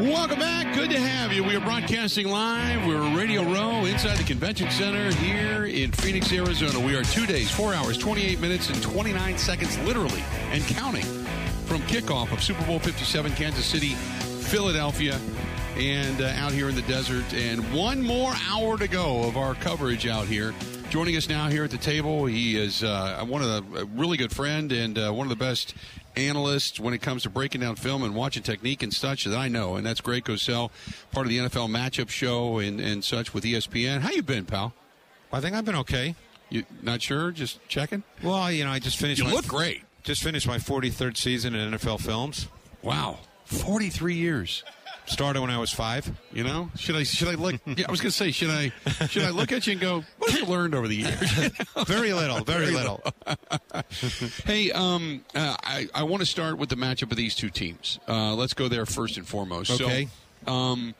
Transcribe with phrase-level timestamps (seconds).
[0.00, 0.76] Welcome back.
[0.76, 1.42] Good to have you.
[1.42, 2.86] We are broadcasting live.
[2.86, 6.78] We're Radio Row inside the Convention Center here in Phoenix, Arizona.
[6.78, 10.22] We are two days, four hours, 28 minutes, and 29 seconds, literally,
[10.52, 11.02] and counting
[11.66, 15.18] from kickoff of Super Bowl 57, Kansas City, Philadelphia,
[15.76, 17.34] and uh, out here in the desert.
[17.34, 20.54] And one more hour to go of our coverage out here.
[20.90, 24.16] Joining us now here at the table, he is uh, one of the a really
[24.16, 25.74] good friend and uh, one of the best
[26.16, 29.48] analysts when it comes to breaking down film and watching technique and such that I
[29.48, 30.70] know, and that's Greg Cosell,
[31.12, 34.00] part of the NFL Matchup Show and, and such with ESPN.
[34.00, 34.72] How you been, pal?
[35.30, 36.14] I think I've been okay.
[36.48, 37.32] You not sure?
[37.32, 38.02] Just checking.
[38.22, 39.20] Well, you know, I just finished.
[39.20, 39.82] You my, look great.
[40.04, 42.48] Just finished my 43rd season in NFL films.
[42.80, 44.64] Wow, 43 years.
[45.08, 46.10] Started when I was five.
[46.32, 47.56] You know, should I should I look?
[47.64, 48.72] Yeah, I was going to say, should I
[49.06, 51.50] should I look at you and go, what have you learned over the years?
[51.86, 53.02] very little, very, very little.
[54.44, 57.98] hey, um, uh, I I want to start with the matchup of these two teams.
[58.06, 59.70] Uh, let's go there first and foremost.
[59.70, 60.08] Okay.
[60.44, 60.94] So, um,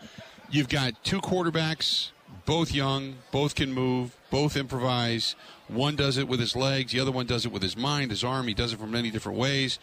[0.50, 2.10] you've got two quarterbacks,
[2.46, 5.36] both young, both can move, both improvise.
[5.68, 8.24] One does it with his legs, the other one does it with his mind, his
[8.24, 8.48] arm.
[8.48, 9.78] He does it from many different ways.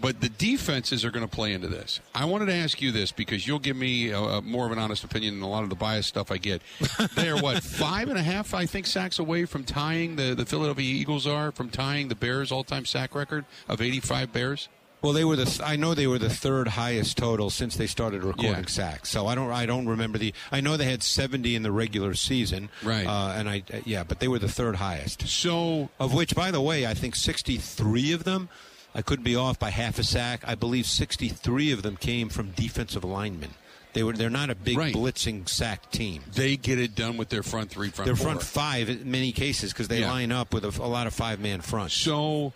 [0.00, 2.00] But the defenses are going to play into this.
[2.14, 4.78] I wanted to ask you this because you'll give me a, a more of an
[4.78, 6.62] honest opinion than a lot of the biased stuff I get.
[7.16, 10.46] they are what five and a half, I think, sacks away from tying the the
[10.46, 14.68] Philadelphia Eagles are from tying the Bears' all-time sack record of 85 Bears.
[15.02, 15.62] Well, they were the.
[15.64, 18.66] I know they were the third highest total since they started recording Yeah.
[18.66, 19.08] sacks.
[19.08, 19.50] So I don't.
[19.50, 20.34] I don't remember the.
[20.52, 22.68] I know they had 70 in the regular season.
[22.82, 23.06] Right.
[23.06, 23.62] Uh, and I.
[23.86, 25.26] Yeah, but they were the third highest.
[25.26, 28.50] So Of which, by the way, I think 63 of them.
[28.94, 30.42] I couldn't be off by half a sack.
[30.44, 33.50] I believe 63 of them came from defensive linemen.
[33.92, 34.12] They were.
[34.12, 34.94] They're not a big Right.
[34.94, 36.22] blitzing sack team.
[36.32, 38.26] they get it done with their front three, front They're four.
[38.26, 40.10] front five in many cases because they Yeah.
[40.12, 41.94] line up with a, a lot of five man fronts.
[41.94, 42.52] So,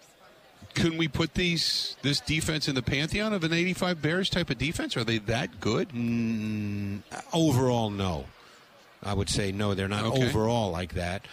[0.74, 4.58] can we put these this defense in the pantheon of an 85 Bears type of
[4.58, 4.96] defense?
[4.96, 5.88] Are they that good?
[5.90, 7.00] Mm,
[7.32, 8.26] Overall, no.
[9.02, 9.74] I would say no.
[9.74, 10.26] They're not Okay.
[10.28, 11.26] overall like that.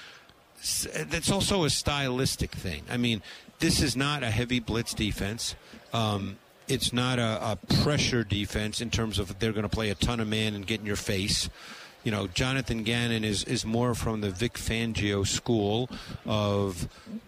[0.95, 2.83] That's also a stylistic thing.
[2.89, 3.21] I mean,
[3.61, 5.55] this is not a heavy blitz defense.
[5.93, 9.95] Um, it's not a, a pressure defense in terms of they're going to play a
[9.95, 11.49] ton of man and get in your face.
[12.03, 15.89] You know, Jonathan Gannon is, is more from the Vic Fangio school
[16.25, 16.87] of,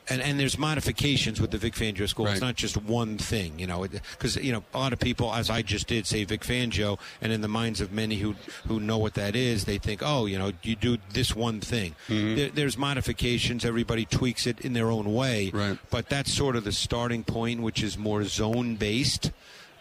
[0.10, 2.26] and, and there's modifications with the Vic Fangio school.
[2.26, 2.32] Right.
[2.34, 5.50] It's not just one thing, you know, because you know a lot of people, as
[5.50, 8.36] I just did, say Vic Fangio, and in the minds of many who
[8.68, 11.96] who know what that is, they think, oh, you know, you do this one thing.
[12.08, 12.36] Mm-hmm.
[12.36, 13.66] There, there's modifications.
[13.66, 15.78] Everybody tweaks it in their own way, Right.
[15.92, 19.32] but that's sort of the starting point, which is more zone based.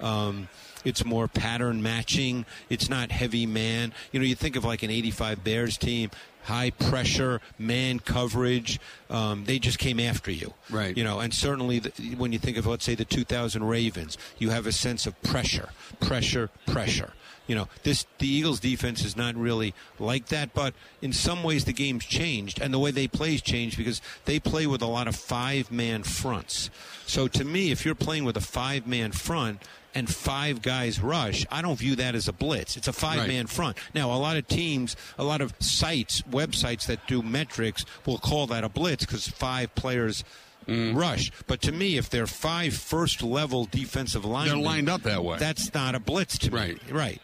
[0.03, 0.49] Um,
[0.85, 2.45] it's more pattern matching.
[2.69, 3.93] It's not heavy man.
[4.11, 6.11] You know, you think of like an 85 Bears team,
[6.45, 8.81] high pressure, man coverage.
[9.09, 10.55] Um, they just came after you.
[10.71, 10.97] Right.
[10.97, 14.51] You know, and certainly the, when you think of, let's say, the 2000 Ravens, you
[14.51, 15.71] have a sense of pressure,
[16.01, 17.13] pressure, pressure.
[17.49, 21.65] You know, this the Eagles' defense is not really like that, but in some ways
[21.65, 24.87] the game's changed, and the way they play has changed because they play with a
[24.87, 26.71] lot of five-man fronts.
[27.05, 29.61] So to me, if you're playing with a five-man front
[29.95, 32.77] and five guys rush, I don't view that as a blitz.
[32.77, 33.77] It's a five-man front.
[33.95, 38.47] Now, a lot of teams, a lot of sites, websites that do metrics will call
[38.49, 40.25] that a blitz because five players
[40.67, 41.31] rush.
[41.47, 45.39] But to me, if they're five first-level defensive linemen, they're lined up that way.
[45.39, 46.59] That's not a blitz to me.
[46.59, 46.79] Right.
[46.91, 47.21] Right.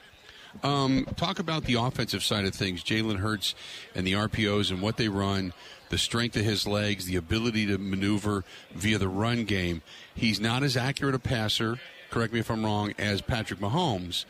[0.63, 3.55] Um, talk about the offensive side of things, Jalen Hurts
[3.95, 5.53] and the RPOs and what they run,
[5.91, 9.83] the strength of his legs, the ability to maneuver via the run game.
[10.15, 11.79] He's not as accurate a passer,
[12.11, 14.25] correct me if I'm wrong, as Patrick Mahomes,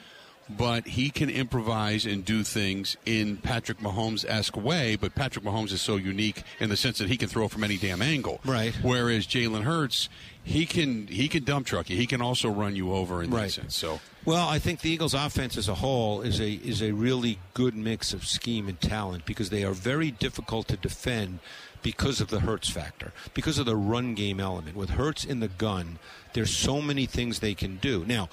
[0.49, 4.97] but he can improvise and do things in Patrick Mahomes esque way.
[4.97, 7.77] But Patrick Mahomes is so unique in the sense that he can throw from any
[7.77, 8.41] damn angle.
[8.45, 8.75] Right.
[8.83, 10.09] Whereas Jalen Hurts,
[10.49, 11.97] he can he can dump truck you.
[11.97, 13.53] He can also run you over in that Right.
[13.53, 13.77] sense.
[13.77, 17.39] So Well, I think the Eagles' offense as a whole is a is a really
[17.55, 21.41] good mix of scheme and talent because they are very difficult to defend
[21.83, 24.75] because of the Hurts factor, because of the run game element.
[24.77, 25.99] With Hurts in the gun,
[26.33, 28.05] there's so many things they can do.
[28.07, 28.29] Now,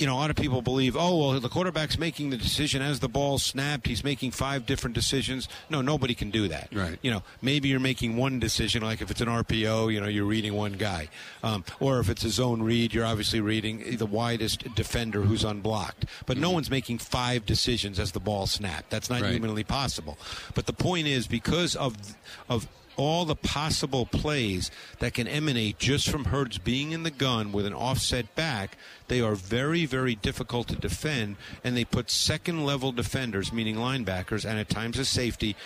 [0.00, 3.00] you know, a lot of people believe, oh, well, the quarterback's making the decision as
[3.00, 3.86] the ball snapped.
[3.86, 5.48] He's making five different decisions.
[5.68, 6.68] No, nobody can do that.
[6.72, 6.98] Right.
[7.02, 10.24] You know, maybe you're making one decision, like if it's an RPO, you know, you're
[10.24, 11.08] reading one guy.
[11.42, 16.06] Um, or if it's a zone read, you're obviously reading the widest defender who's unblocked.
[16.26, 18.88] But no one's making five decisions as the ball snapped.
[18.90, 19.32] That's not Right.
[19.32, 20.16] humanly possible.
[20.54, 21.94] But the point is, because of
[22.48, 22.66] of
[23.00, 27.64] all the possible plays that can emanate just from Hurts being in the gun with
[27.64, 28.76] an offset back,
[29.08, 34.44] they are very, very difficult to defend, and they put second level defenders, meaning linebackers,
[34.44, 35.56] and at times a safety.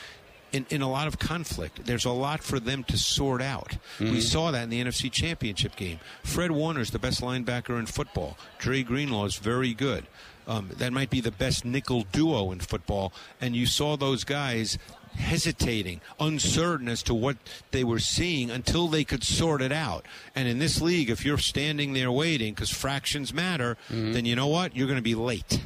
[0.53, 1.85] In, in a lot of conflict.
[1.85, 3.77] There's a lot for them to sort out.
[3.99, 5.99] We saw that in the NFC Championship game.
[6.23, 8.39] Fred Warner's the best linebacker in football.
[8.59, 10.07] Dre Greenlaw is very good.
[10.47, 13.13] Um, that might be the best nickel duo in football.
[13.41, 14.79] And you saw those guys
[15.16, 17.37] hesitating, uncertain as to what
[17.70, 20.05] they were seeing until they could sort it out.
[20.34, 24.12] And in this league, if you're standing there waiting because fractions matter, Mm-hmm.
[24.12, 24.76] then you know what?
[24.76, 25.61] You're going to be late.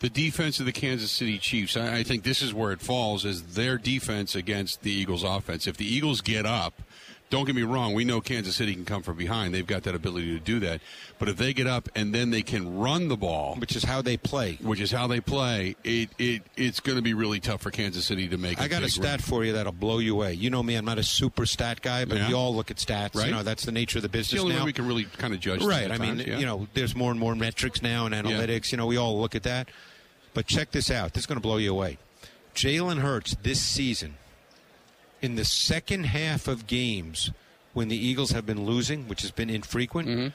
[0.00, 3.24] The defense of the Kansas City Chiefs, I, I think this is where it falls,
[3.24, 5.66] is their defense against the Eagles' offense.
[5.66, 6.82] If the Eagles get up,
[7.32, 9.54] don't get me wrong, we know Kansas City can come from behind.
[9.54, 10.82] They've got that ability to do that.
[11.18, 14.02] But if they get up and then they can run the ball, Which is how
[14.02, 14.58] they play.
[14.60, 18.04] which is how they play, it, it it's going to be really tough for Kansas
[18.04, 18.60] City to make.
[18.60, 19.18] I got a stat run.
[19.20, 20.34] for you that'll blow you away.
[20.34, 22.28] You know me, I'm not a super stat guy, but Yeah.
[22.28, 23.14] we all look at stats.
[23.14, 23.28] Right.
[23.28, 24.60] You know, that's the nature of the It's the business only now.
[24.60, 25.64] way we can really kind of judge.
[25.64, 25.90] Right.
[25.90, 26.38] I mean, yeah.
[26.38, 28.72] you know, there's more and more metrics now and analytics.
[28.72, 29.68] You know, we all look at that.
[30.34, 31.14] But check this out.
[31.14, 31.96] This is going to blow you away.
[32.54, 34.16] Jalen Hurts this season,
[35.22, 37.30] in the second half of games
[37.72, 40.28] when the Eagles have been losing, which has been infrequent, Mm-hmm.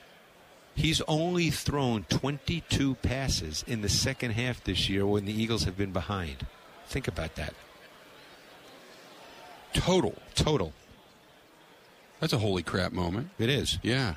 [0.75, 5.77] he's only thrown 22 passes in the second half this year when the Eagles have
[5.77, 6.47] been behind.
[6.87, 7.53] Think about that.
[9.73, 10.15] total.
[10.35, 10.73] Total.
[12.19, 13.29] That's a holy crap moment.
[13.37, 13.77] It is.
[13.83, 14.15] Yeah.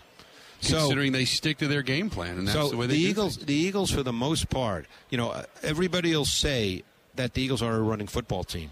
[0.61, 3.09] So- Considering they stick to their game plan, and that's so the way they do
[3.09, 3.47] Eagles, things.
[3.47, 6.83] the Eagles, for the most part, you know, everybody will say
[7.17, 8.71] that the Eagles are a running football team,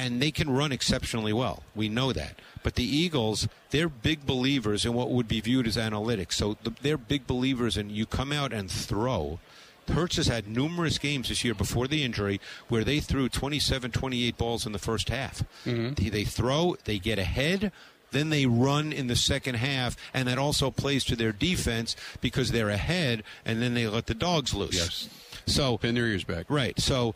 [0.00, 1.62] and they can run exceptionally well.
[1.74, 2.38] We know that.
[2.62, 6.32] But the Eagles, they're big believers in what would be viewed as analytics.
[6.32, 9.40] So the, they're big believers in you come out and throw.
[9.88, 14.38] Hurts has had numerous games this year before the injury where they threw 27, 28
[14.38, 15.42] balls in the first half.
[15.66, 15.94] Mm-hmm.
[15.94, 17.70] They, they throw, they get ahead,
[18.10, 22.52] then they run in the second half, and that also plays to their defense because
[22.52, 24.74] they're ahead, and then they let the dogs loose.
[24.74, 25.08] Yes.
[25.46, 26.46] So Pin their ears back.
[26.48, 26.78] Right.
[26.78, 27.14] So,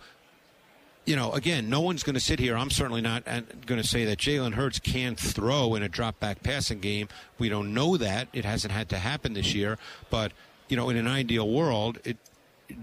[1.05, 2.57] you know, again, no one's going to sit here.
[2.57, 6.19] I'm certainly not uh, going to say that Jalen Hurts can't throw in a drop
[6.21, 7.09] back passing game.
[7.39, 8.29] We don't know that.
[8.33, 9.79] It hasn't had to happen this year.
[10.11, 10.33] But,
[10.69, 12.17] you know, in an ideal world, it.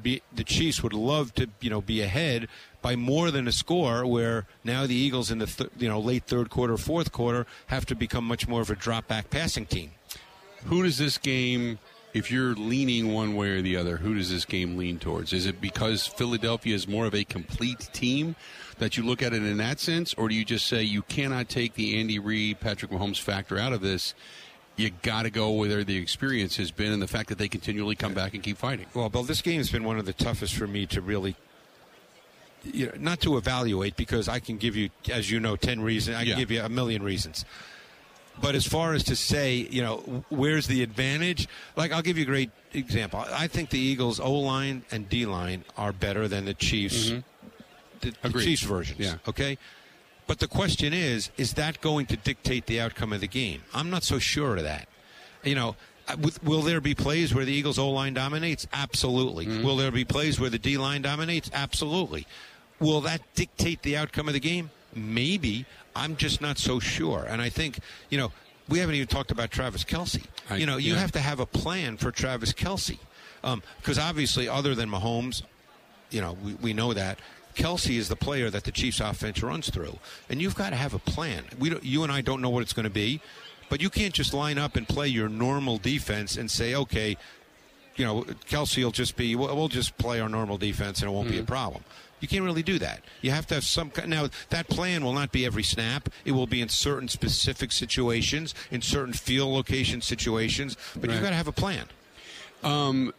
[0.04, 2.48] Be, the Chiefs would love to, you know, be ahead
[2.84, 4.06] by more than a score.
[4.06, 7.88] Where now the Eagles in the, th- you know, late third quarter, fourth quarter have
[7.88, 9.92] to become much more of a drop back passing team.
[10.66, 11.80] Who does this game,
[12.14, 15.32] if you're leaning one way or the other, who does this game lean towards?
[15.34, 18.36] Is it because Philadelphia is more of a complete team
[18.80, 21.48] that you look at it in that sense, or do you just say you cannot
[21.50, 24.14] take the Andy Reid, Patrick Mahomes factor out of this?
[24.78, 27.96] You got to go where the experience has been and the fact that they continually
[27.96, 28.88] come back and keep fighting.
[28.94, 31.36] Well, Bill, this game has been one of the toughest for me to really,
[32.64, 36.16] you know, not to evaluate because I can give you, as you know, ten reasons.
[36.18, 36.36] I can Yeah.
[36.38, 37.46] give you a million reasons.
[38.42, 41.48] But as far as to say, you know, where's the advantage?
[41.76, 43.24] Like, I'll give you a great example.
[43.32, 47.12] I think the Eagles' O line and D line are better than the Chiefs,
[48.00, 49.00] the, the Chiefs versions.
[49.00, 49.16] Yeah.
[49.28, 49.58] Okay.
[50.28, 53.64] But the question is, is that going to dictate the outcome of the game?
[53.74, 54.88] I'm not so sure of that.
[55.44, 55.76] You know,
[56.08, 58.68] uh, will there be plays where the Eagles O line dominates?
[58.72, 59.48] Absolutely.
[59.62, 61.50] Will there be plays where the D line dominates?
[61.54, 62.26] Absolutely.
[62.80, 64.72] Will that dictate the outcome of the game?
[64.96, 65.66] Maybe.
[65.96, 67.26] I'm just not so sure.
[67.28, 67.80] And I think,
[68.10, 68.32] you know,
[68.70, 70.24] we haven't even talked about Travis Kelce.
[70.50, 71.00] I- you know, you yeah.
[71.00, 73.00] have to have a plan for Travis Kelce.
[73.42, 75.42] Because um, obviously, other than Mahomes,
[76.10, 77.20] you know, we, we know that.
[77.56, 79.98] Kelce is the player that the Chiefs offense runs through.
[80.30, 81.44] And you've got to have a plan.
[81.60, 83.20] We don't, you and I don't know what it's going to be,
[83.70, 87.18] but you can't just line up and play your normal defense and say, okay,
[87.96, 91.14] you know, Kelce will just be, we'll, we'll just play our normal defense and it
[91.14, 91.48] won't be a mm-hmm.
[91.48, 91.84] problem.
[92.22, 93.02] You can't really do that.
[93.22, 94.10] You have to have some kind.
[94.10, 96.08] Now, that plan will not be every snap.
[96.24, 101.16] It will be in certain specific situations, in certain field location situations, but Right.
[101.16, 101.86] you've got to have a plan.
[102.64, 103.12] Um,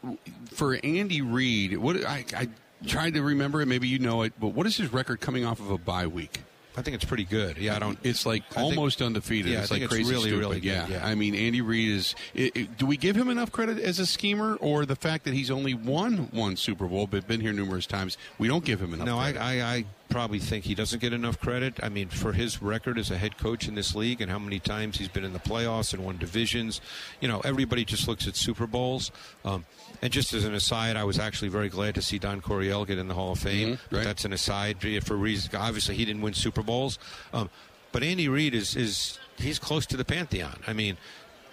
[0.52, 2.48] for Andy Reid, what I, I
[2.86, 3.66] tried to remember it.
[3.66, 6.42] Maybe you know it, but what is his record coming off of a bye week?
[6.76, 7.58] I think it's pretty good.
[7.58, 7.98] Yeah, I don't.
[8.02, 9.52] It's like I think- almost undefeated.
[9.52, 10.40] Yeah, it's think like it's crazy really, stupid.
[10.40, 10.86] really good, yeah.
[10.88, 11.06] yeah.
[11.06, 12.14] I mean, Andy Reid is.
[12.34, 15.34] It, it- do we give him enough credit as a schemer, or the fact that
[15.34, 18.16] he's only won one Super Bowl but been here numerous times?
[18.38, 19.06] We don't give him enough.
[19.06, 19.40] No, I, credit.
[19.42, 21.78] I, I probably think he doesn't get enough credit.
[21.82, 24.58] I mean, for his record as a head coach in this league and how many
[24.58, 26.80] times he's been in the playoffs and won divisions,
[27.20, 29.10] you know, everybody just looks at Super Bowls.
[29.44, 29.64] Um,
[30.02, 32.98] and just as an aside, I was actually very glad to see Don Coryell get
[32.98, 33.74] in the Hall of Fame.
[33.74, 34.04] Mhm, But right.
[34.04, 35.54] that's an aside for reasons.
[35.54, 36.98] Obviously, he didn't win Super Bowls.
[37.32, 37.48] Um,
[37.92, 40.58] but Andy Reid is, is he's close to the pantheon.
[40.66, 40.96] I mean,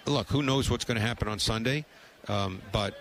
[0.06, 1.84] look, who knows what's going to happen on Sunday?
[2.28, 2.94] Um, but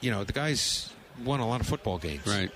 [0.00, 0.90] you know, the guy's
[1.24, 2.26] won a lot of football games.
[2.26, 2.50] Right.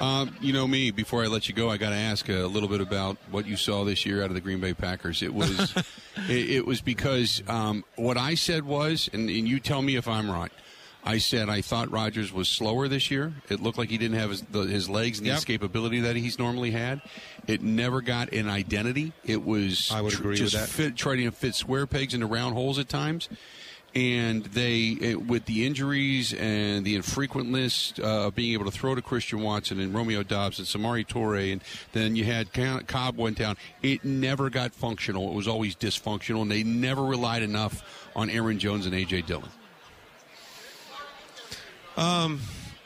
[0.00, 0.90] Um, you know me.
[0.90, 3.56] Before I let you go, I got to ask a little bit about what you
[3.56, 5.22] saw this year out of the Green Bay Packers.
[5.22, 5.72] It was,
[6.28, 10.08] it, it was because um, what I said was, and, and you tell me if
[10.08, 10.50] I'm right.
[11.04, 13.32] I said I thought Rodgers was slower this year.
[13.48, 15.40] It looked like he didn't have his, the, his legs and the Yep.
[15.40, 17.02] escapability that he's normally had.
[17.48, 19.12] It never got an identity.
[19.24, 20.68] It was I would agree with just that.
[20.68, 23.28] Fit, trying to fit square pegs into round holes at times.
[23.94, 28.94] and they eh, with the injuries and the infrequentness uh, of being able to throw
[28.94, 32.52] to Christian Watson and Romeo Doubs and Samori Toure, and then you had
[32.86, 33.56] Cobb went down.
[33.82, 35.30] It never got functional.
[35.30, 39.48] It was always dysfunctional, and they never relied enough on Aaron Jones and AJ Dillon.
[41.96, 42.40] Um,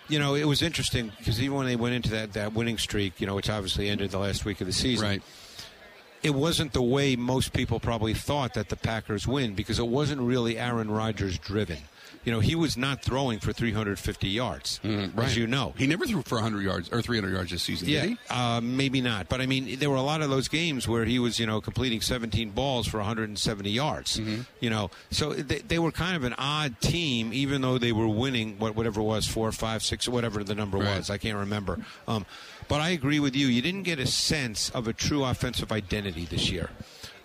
[0.08, 3.20] you know, it was interesting because even when they went into that, that winning streak,
[3.20, 5.22] you know, which obviously ended the last week of the season, right
[6.26, 10.20] it wasn't the way most people probably thought that the Packers win because it wasn't
[10.20, 11.78] really Aaron Rodgers driven.
[12.26, 15.28] You know, he was not throwing for 350 yards, mm, right.
[15.28, 15.74] as you know.
[15.78, 19.28] He never threw for 100 yards or 300 yards this season, yeah, uh, maybe not.
[19.28, 21.60] But, I mean, there were a lot of those games where he was, you know,
[21.60, 24.18] completing 17 balls for 170 yards.
[24.18, 24.42] Mm-hmm.
[24.58, 28.08] You know, so they, they, were kind of an odd team, even though they were
[28.08, 30.96] winning whatever it was, four, five, six, whatever the number right.
[30.96, 31.10] was.
[31.10, 31.78] I can't remember.
[32.08, 32.26] Um,
[32.66, 33.46] but I agree with you.
[33.46, 36.70] You didn't get a sense of a true offensive identity this year.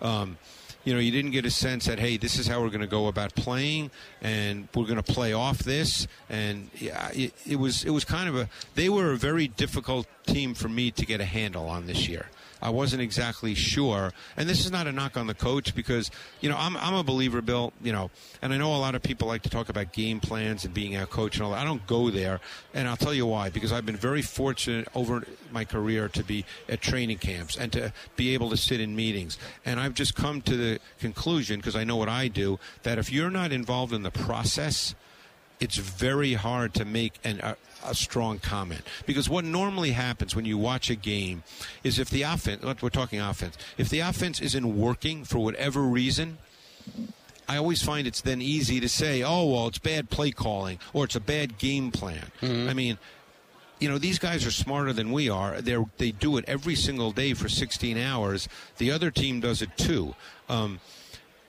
[0.00, 0.38] Um,
[0.84, 2.86] you know, you didn't get a sense that hey, this is how we're going to
[2.86, 6.06] go about playing, and we're going to play off this.
[6.28, 10.06] And yeah, it, it was it was kind of a they were a very difficult
[10.26, 12.26] team for me to get a handle on this year.
[12.62, 14.12] I wasn't exactly sure.
[14.36, 17.02] And this is not a knock on the coach because, you know, I'm, I'm a
[17.02, 19.92] believer, Bill, you know, and I know a lot of people like to talk about
[19.92, 21.58] game plans and being a coach and all that.
[21.58, 22.40] I don't go there.
[22.72, 23.50] And I'll tell you why.
[23.50, 27.92] Because I've been very fortunate over my career to be at training camps and to
[28.14, 29.38] be able to sit in meetings.
[29.64, 33.12] And I've just come to the conclusion, because I know what I do, that if
[33.12, 34.94] you're not involved in the process,
[35.58, 38.82] it's very hard to make an, a, a, strong comment.
[39.06, 41.42] Because what normally happens when you watch a game
[41.82, 46.38] is if the offense we're talking offense if the offense isn't working for whatever reason
[47.48, 51.04] I always find it's then easy to say oh well it's bad play calling or
[51.04, 52.30] it's a bad game plan.
[52.40, 52.68] Mm-hmm.
[52.68, 52.98] I mean
[53.78, 55.60] you know these guys are smarter than we are.
[55.60, 58.48] They they do it every single day for 16 hours.
[58.78, 60.14] The other team does it too.
[60.48, 60.80] Um,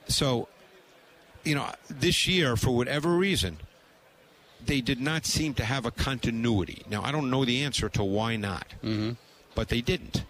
[0.08, 0.48] so
[1.44, 3.58] you know this year for whatever reason
[4.66, 6.82] they did not seem to have a continuity.
[6.88, 9.12] Now, I don't know the answer to why not, mm-hmm.
[9.54, 10.24] but they didn't.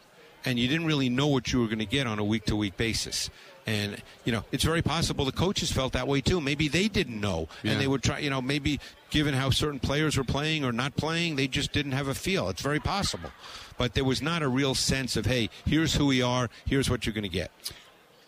[0.44, 2.56] And you didn't really know what you were going to get on a week to
[2.56, 3.30] week basis.
[3.66, 6.38] And, you know, it's very possible the coaches felt that way too.
[6.38, 7.48] Maybe they didn't know.
[7.62, 7.72] Yeah.
[7.72, 10.96] And they would try, you know, maybe given how certain players were playing or not
[10.96, 12.50] playing, they just didn't have a feel.
[12.50, 13.30] It's very possible.
[13.78, 17.06] But there was not a real sense of, hey, here's who we are, here's what
[17.06, 17.50] you're going to get.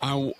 [0.01, 0.31] Uh,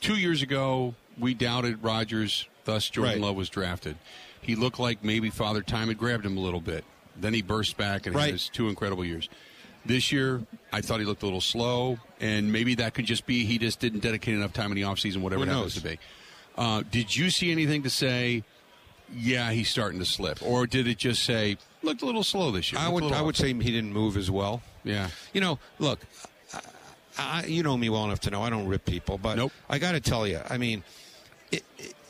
[0.00, 3.22] two years ago, we doubted Rodgers, thus Jordan right.
[3.22, 3.96] Love was drafted
[4.40, 6.84] he looked like maybe Father Time had grabbed him a little bit.
[7.16, 8.26] Then he burst back and right.
[8.26, 9.28] had his two incredible years.
[9.84, 13.44] This year, I thought he looked a little slow, and maybe that could just be
[13.44, 15.98] he just didn't dedicate enough time in the offseason, whatever it happens to be.
[16.58, 18.42] Uh, did you see anything to say,
[19.14, 20.42] yeah, he's starting to slip?
[20.42, 22.80] Or did it just say, looked a little slow this year?
[22.80, 24.62] I would, I would say he didn't move as well.
[24.82, 25.08] Yeah.
[25.32, 26.00] You know, look,
[27.18, 29.52] I, you know me well enough to know I don't rip people, but nope.
[29.68, 30.82] I got to tell you, I mean,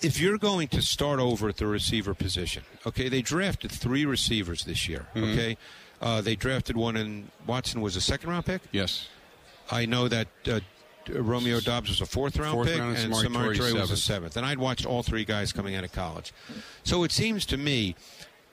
[0.02, 4.64] if you're going to start over at the receiver position, okay, they drafted three receivers
[4.64, 5.32] this year, mm-hmm.
[5.32, 5.56] okay?
[6.00, 8.62] Uh, they drafted one, and Watson was a second round pick?
[8.72, 9.08] Yes.
[9.70, 10.60] I know that uh,
[11.08, 14.36] Romeo Doubs was a fourth round fourth pick, round and Samori Toure was a seventh.
[14.36, 16.32] And I'd watched all three guys coming out of college.
[16.84, 17.96] So it seems to me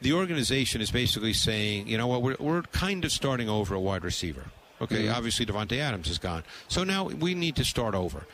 [0.01, 3.79] the organization is basically saying, you know what, we're, we're kind of starting over a
[3.79, 4.45] wide receiver.
[4.81, 5.15] Okay, mm-hmm.
[5.15, 6.43] obviously Davante Adams is gone.
[6.67, 8.25] So now we need to start over.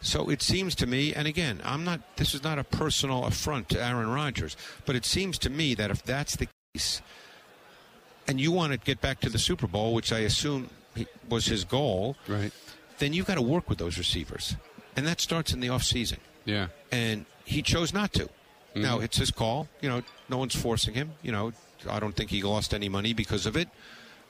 [0.00, 2.16] So it seems to me, and again, I'm not.
[2.16, 5.90] This is not a personal affront to Aaron Rodgers, but it seems to me that
[5.90, 7.02] if that's the case,
[8.28, 10.70] and you want to get back to the Super Bowl, which I assume
[11.28, 12.52] was his goal, right?
[12.98, 14.56] Then you've got to work with those receivers,
[14.96, 16.18] and that starts in the off season.
[16.44, 18.24] Yeah, and he chose not to.
[18.26, 18.82] Mm-hmm.
[18.82, 19.68] Now it's his call.
[19.80, 21.12] You know, no one's forcing him.
[21.22, 21.52] You know,
[21.90, 23.68] I don't think he lost any money because of it.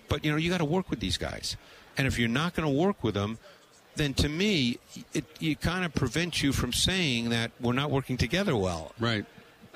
[0.08, 1.58] But you know, you got to work with these guys,
[1.98, 3.38] and if you're not going to work with them
[3.98, 4.78] then to me,
[5.12, 8.92] it, it kind of prevents you from saying that we're not working together well.
[8.98, 9.26] Right.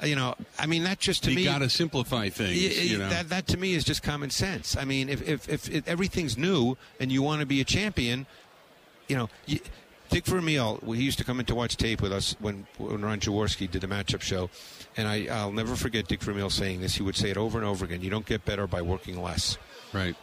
[0.03, 1.43] Uh, you know, I mean, that just to you me.
[1.43, 2.91] You got to simplify things.
[2.91, 3.09] you know?
[3.09, 4.77] that, that to me is just common sense.
[4.77, 8.27] I mean, if, if, if, if everything's new and you want to be a champion,
[9.09, 9.61] you know, you,
[10.09, 13.19] Dick Vermeil, he used to come in to watch tape with us when, when Ron
[13.19, 14.51] Jaworski did the matchup show.
[14.97, 16.95] And I, I'll never forget Dick Vermeil saying this.
[16.95, 18.03] He would say it over and over again.
[18.03, 19.57] You don't get better by working less.
[19.93, 20.15] Right.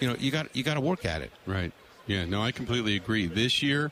[0.00, 1.30] You know, you got you got to work at it.
[1.46, 1.72] Right.
[2.06, 3.26] Yeah, no, I completely agree.
[3.26, 3.90] This year,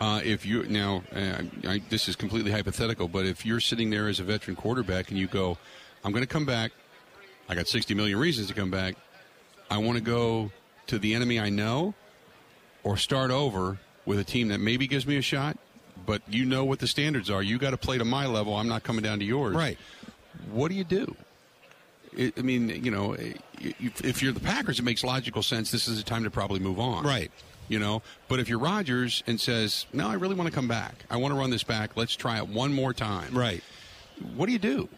[0.00, 4.08] uh, if you now, uh, I, this is completely hypothetical, but if you're sitting there
[4.08, 5.56] as a veteran quarterback and you go,
[6.04, 6.72] I'm going to come back,
[7.48, 8.96] I got 60 million reasons to come back.
[9.70, 10.50] I want to go
[10.88, 11.94] to the enemy I know,
[12.84, 15.58] or start over with a team that maybe gives me a shot,
[16.04, 17.42] but you know what the standards are.
[17.42, 18.54] You got to play to my level.
[18.54, 19.56] I'm not coming down to yours.
[19.56, 19.78] Right.
[20.52, 21.16] What do you do?
[22.18, 23.16] I mean, you know,
[23.58, 25.70] if you're the Packers, it makes logical sense.
[25.70, 27.04] This is a time to probably move on.
[27.04, 27.30] Right.
[27.68, 31.04] You know, but if you're Rodgers and says, "No, I really want to come back.
[31.10, 31.96] I want to run this back.
[31.96, 33.62] Let's try it one more time." Right.
[34.34, 34.88] what do you do?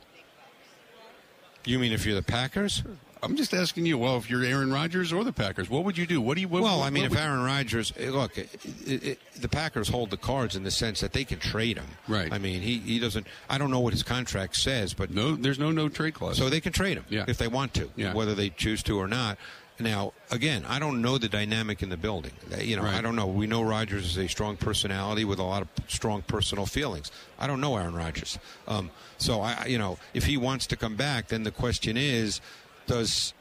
[1.64, 2.82] You mean if you're the Packers?
[3.22, 3.98] I'm just asking you.
[3.98, 6.20] Well, if you're Aaron Rodgers or the Packers, what would you do?
[6.20, 6.48] What do you?
[6.48, 8.48] What, Well, what- I mean, if Aaron Rodgers, eh, look, it,
[8.86, 11.86] it, it, the Packers hold the cards in the sense that they can trade him.
[12.06, 12.32] Right.
[12.32, 13.26] I mean, he, he doesn't.
[13.48, 16.36] I don't know what his contract says, but no, there's no no trade clause.
[16.38, 17.24] so they can trade him Yeah.
[17.28, 18.14] if they want to, Yeah.
[18.14, 19.38] whether they choose to or not.
[19.80, 22.32] Now, again, I don't know the dynamic in the building.
[22.58, 22.94] You know, Right.
[22.96, 23.28] I don't know.
[23.28, 27.12] We know Rodgers is a strong personality with a lot of strong personal feelings.
[27.38, 28.40] I don't know Aaron Rodgers.
[28.66, 32.40] Um, so I- you know, if he wants to come back, then the question is,
[32.88, 33.32] does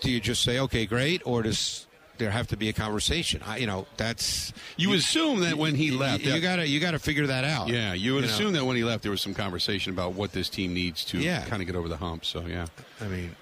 [0.00, 1.86] do you just say okay, great, or does
[2.18, 3.40] there have to be a conversation?
[3.46, 7.26] I, you know, that's you assume that when he left, You, gotta you gotta figure
[7.28, 7.68] that out.
[7.68, 8.30] Yeah, you would know.
[8.30, 11.18] assume that when he left, there was some conversation about what this team needs to
[11.18, 11.44] Yeah.
[11.46, 12.24] kind of get over the hump.
[12.24, 12.66] So yeah,
[13.00, 13.34] I mean,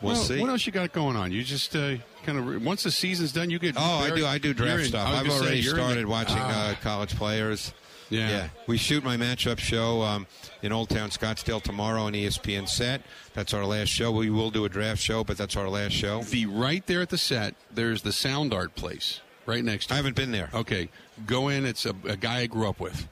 [0.00, 0.40] we'll well, see.
[0.40, 1.30] What else you got going on?
[1.32, 1.94] You just uh,
[2.26, 3.76] kind of once the season's done, you get.
[3.78, 4.26] Oh, I do.
[4.26, 5.08] I do draft in- stuff.
[5.08, 6.70] I I've already you're the- started watching Ah.
[6.70, 7.72] uh, college players.
[8.12, 8.48] Yeah.
[8.66, 10.26] we shoot my matchup show um,
[10.62, 13.02] in Old Town Scottsdale tomorrow on ESPN set.
[13.34, 14.10] That's our last show.
[14.12, 16.22] We will do a draft show, but that's our last show.
[16.22, 17.54] the right there at the set.
[17.72, 19.94] There's the sound art place right next to.
[19.94, 20.50] I haven't been there.
[20.54, 20.88] Okay,
[21.26, 21.64] go in.
[21.64, 23.08] It's a, a guy I grew up with.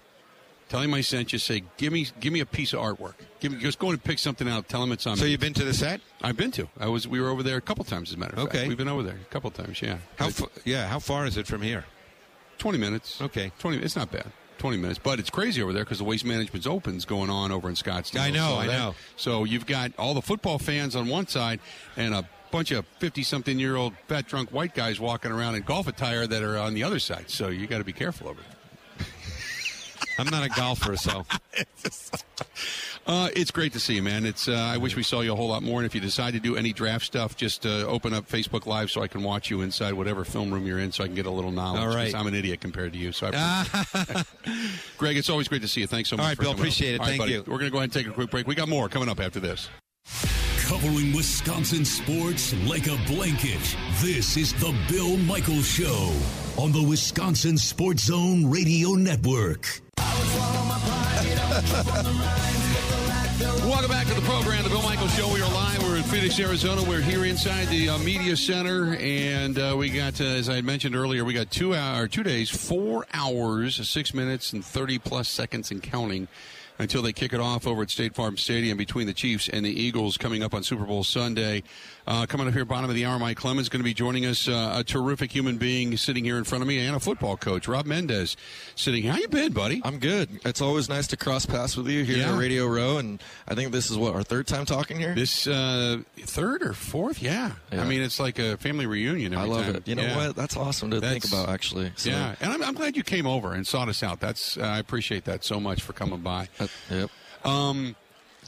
[0.69, 1.41] Tell him I sent you.
[1.41, 3.15] Say, give me, give me a piece of artwork.
[3.41, 4.69] Give me, just go in and pick something out.
[4.69, 5.17] Tell him it's on.
[5.17, 5.33] So me.
[5.33, 6.01] you've been to the set?
[6.23, 6.69] I've been to.
[6.79, 7.09] I was.
[7.09, 8.11] We were over there a couple times.
[8.11, 8.69] As a matter of fact, Okay.
[8.69, 9.83] we've been over there a couple times.
[9.83, 9.99] Yeah.
[10.17, 10.27] How?
[10.29, 10.87] F- yeah.
[10.87, 11.87] How far is it from here?
[12.59, 13.21] Twenty minutes.
[13.21, 13.51] Okay.
[13.59, 13.79] Twenty.
[13.79, 14.27] It's not bad.
[14.61, 17.71] Twenty minutes, but it's crazy over there because the waste management's opens going on over
[17.71, 18.21] in Scottsdale.
[18.21, 18.95] I know, So I that- know.
[19.17, 21.61] So you've got all the football fans on one side
[21.97, 26.43] and a bunch of fifty-something-year-old fat drunk white guys walking around in golf attire that
[26.43, 27.31] are on the other side.
[27.31, 28.60] So you got to be careful over there.
[30.19, 31.25] I'm not a golfer, so
[33.07, 34.25] Uh, it's great to see you, man.
[34.27, 35.81] It's uh, I wish we saw you a whole lot more.
[35.81, 38.91] And if you decide to do any draft stuff, just uh, open up Facebook Live
[38.91, 41.27] so I can watch you inside whatever film room you're in, so I can get
[41.27, 41.81] a little knowledge.
[41.81, 42.15] All right.
[42.15, 43.11] I'm an idiot compared to you.
[43.11, 44.25] So, I
[44.99, 45.87] Greg, it's always great to see you.
[45.87, 46.23] Thanks so much.
[46.23, 47.11] All right, Bill, appreciate over.
[47.11, 47.21] it.
[47.21, 47.39] All Thank you.
[47.51, 48.47] We're going to go ahead and take a quick break.
[48.47, 49.69] We got more coming up after this.
[50.71, 53.59] Covering Wisconsin sports like a blanket.
[54.01, 56.15] This is the Bill Michaels Show
[56.57, 59.81] on the Wisconsin Sports Zone Radio Network.
[63.67, 65.35] Welcome back to the program, the Bill Michaels Show.
[65.35, 65.83] We are live.
[65.83, 66.89] We're in Phoenix, Arizona.
[66.89, 70.95] We're here inside the uh, media center, and uh, we got, uh, as I mentioned
[70.95, 75.73] earlier, we got two hour, two days, four hours, six minutes, and thirty plus seconds
[75.73, 76.29] and counting
[76.81, 79.71] until they kick it off over at State Farm Stadium between the Chiefs and the
[79.71, 81.63] Eagles coming up on Super Bowl Sunday.
[82.11, 84.49] Uh, coming up here, bottom of the hour, Mike Clemens going to be joining us.
[84.49, 87.69] Uh, a terrific human being sitting here in front of me, and a football coach,
[87.69, 88.37] Rob Mendez,
[88.75, 89.05] sitting.
[89.05, 89.81] How you been, buddy?
[89.85, 90.41] I'm good.
[90.45, 92.33] It's always nice to cross paths with you here Yeah.
[92.35, 95.15] at Radio Row, and I think this is what our third time talking here.
[95.15, 97.53] This uh, third or fourth, yeah.
[97.73, 97.81] Yeah.
[97.81, 99.33] I mean, it's like a family reunion.
[99.37, 99.77] I love time.
[99.77, 99.87] it.
[99.87, 100.17] You know Yeah.
[100.17, 100.35] what?
[100.35, 101.93] That's awesome to think about, actually.
[101.95, 104.19] So, Yeah, and I'm, I'm glad you came over and sought us out.
[104.19, 106.49] That's uh, I appreciate that so much for coming by.
[106.59, 107.11] uh, yep.
[107.45, 107.95] Um,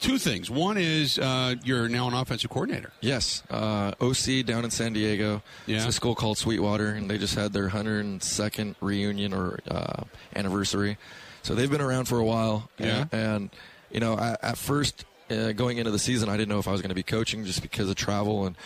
[0.03, 0.51] two things.
[0.51, 2.93] One is uh, you're now an offensive coordinator.
[3.01, 3.43] Yes.
[3.49, 5.43] Uh, OC down in San Diego.
[5.67, 5.79] Yeah.
[5.79, 10.05] It's a school called Sweetwater, and they just had their 102nd reunion or uh,
[10.37, 10.99] anniversary.
[11.43, 12.69] So they've been around for a while.
[12.79, 13.07] Yeah.
[13.13, 13.51] And, and
[13.91, 16.73] you know, I, at first, uh, going into the season, I didn't know if I
[16.73, 18.47] was going to be coaching just because of travel.
[18.47, 18.57] And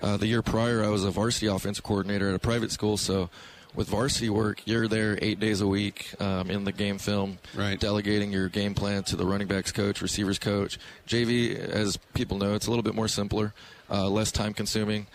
[0.00, 2.96] uh, the year prior, I was a varsity offensive coordinator at a private school.
[2.96, 3.30] So
[3.74, 7.78] with varsity work, you're there eight days a week um, in the game film, Right.
[7.78, 10.78] delegating your game plan to the running backs coach, receivers coach.
[11.08, 13.52] JV, as people know, it's a little bit more simpler,
[13.90, 15.06] uh, less time consuming,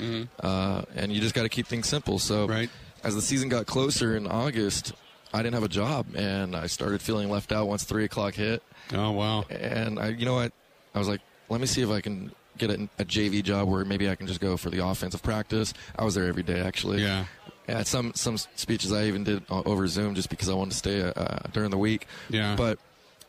[0.42, 2.20] uh, and you just got to keep things simple.
[2.20, 2.52] So, Mm-hmm.
[2.52, 2.70] Right.
[3.04, 4.94] as the season got closer in August,
[5.34, 8.64] I didn't have a job, and I started feeling left out once three o'clock hit.
[8.94, 9.44] Oh wow!
[9.52, 10.52] And I, you know what?
[10.96, 13.86] I was like, let me see if I can get a, a JV job where
[13.86, 15.74] maybe I can just go for the offensive practice.
[15.98, 17.04] I was there every day, actually.
[17.04, 17.26] Yeah.
[17.70, 21.02] Yeah, some some speeches I even did over Zoom just because I wanted to stay
[21.02, 22.08] uh, during the week.
[22.30, 22.56] Yeah.
[22.56, 22.80] But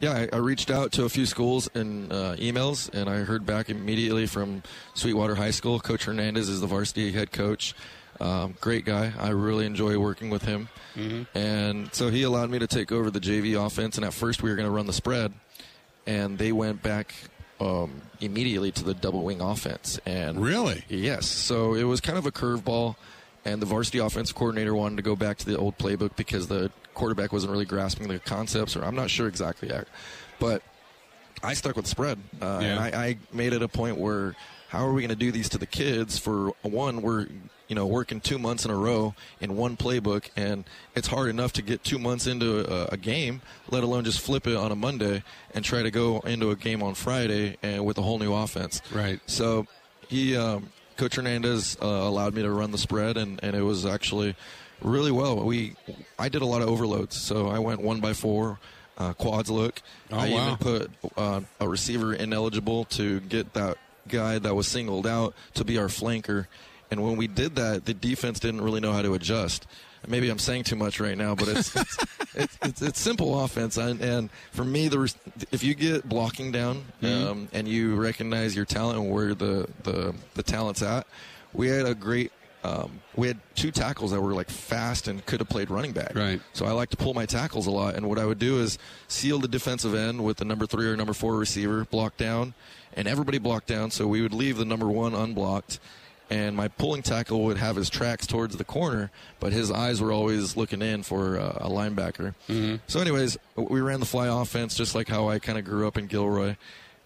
[0.00, 3.44] yeah, I, I reached out to a few schools and uh, emails, and I heard
[3.44, 4.62] back immediately from
[4.94, 5.78] Sweetwater High School.
[5.78, 7.74] Coach Hernandez is the varsity head coach.
[8.18, 9.12] Um, great guy.
[9.18, 10.68] I really enjoy working with him.
[11.34, 13.96] And so he allowed me to take over the JV offense.
[13.96, 15.32] And at first, we were going to run the spread,
[16.06, 17.14] and they went back
[17.60, 19.98] um, immediately to the double wing offense.
[20.06, 20.84] And Really?
[20.88, 21.26] Yes.
[21.26, 22.96] So it was kind of a curveball,
[23.44, 26.70] and the varsity offensive coordinator wanted to go back to the old playbook because the
[26.94, 29.88] quarterback wasn't really grasping the concepts, or I'm not sure exactly yet.
[30.38, 30.62] But
[31.42, 32.68] I stuck with spread, uh, Yeah.
[32.68, 34.34] and I, I made it a point where
[34.68, 36.18] how are we going to do these to the kids?
[36.18, 37.26] For one, we're
[37.68, 41.52] you know working two months in a row in one playbook, and it's hard enough
[41.54, 44.76] to get two months into a, a game, let alone just flip it on a
[44.76, 45.22] Monday
[45.54, 48.80] and try to go into a game on Friday and with a whole new offense.
[48.92, 49.20] Right.
[49.26, 49.66] So
[50.08, 50.68] he, um,
[51.00, 54.36] Coach Hernandez, uh, allowed me to run the spread, and, and it was actually
[54.82, 55.42] really well.
[55.42, 55.74] We,
[56.18, 58.58] I did a lot of overloads, so I went one by four.
[59.00, 59.80] uh, quads look.
[60.12, 60.44] Oh, I wow.
[60.44, 65.64] even put uh, a receiver ineligible to get that guy that was singled out to
[65.64, 66.46] be our flanker.
[66.90, 69.66] And when we did that, the defense didn't really know how to adjust.
[70.08, 71.96] Maybe I'm saying too much right now, but it's it's,
[72.34, 73.76] it's, it's, it's simple offense.
[73.76, 75.16] And, and for me, the res-
[75.52, 77.28] if you get blocking down Mm-hmm.
[77.28, 81.06] um, and you recognize your talent and where the, the, the talent's at,
[81.52, 82.32] we had a great.
[82.62, 86.14] Um, we had two tackles that were like fast and could have played running back.
[86.14, 86.42] Right.
[86.52, 88.76] So I like to pull my tackles a lot, and what I would do is
[89.08, 92.52] seal the defensive end with the number three or number four receiver, blocked down,
[92.92, 93.90] and everybody blocked down.
[93.90, 95.80] So we would leave the number one unblocked,
[96.30, 100.12] and my pulling tackle would have his tracks towards the corner, but his eyes were
[100.12, 102.34] always looking in for uh, a linebacker.
[102.86, 105.98] So, anyways, we ran the fly offense just like how I kind of grew up
[105.98, 106.56] in Gilroy.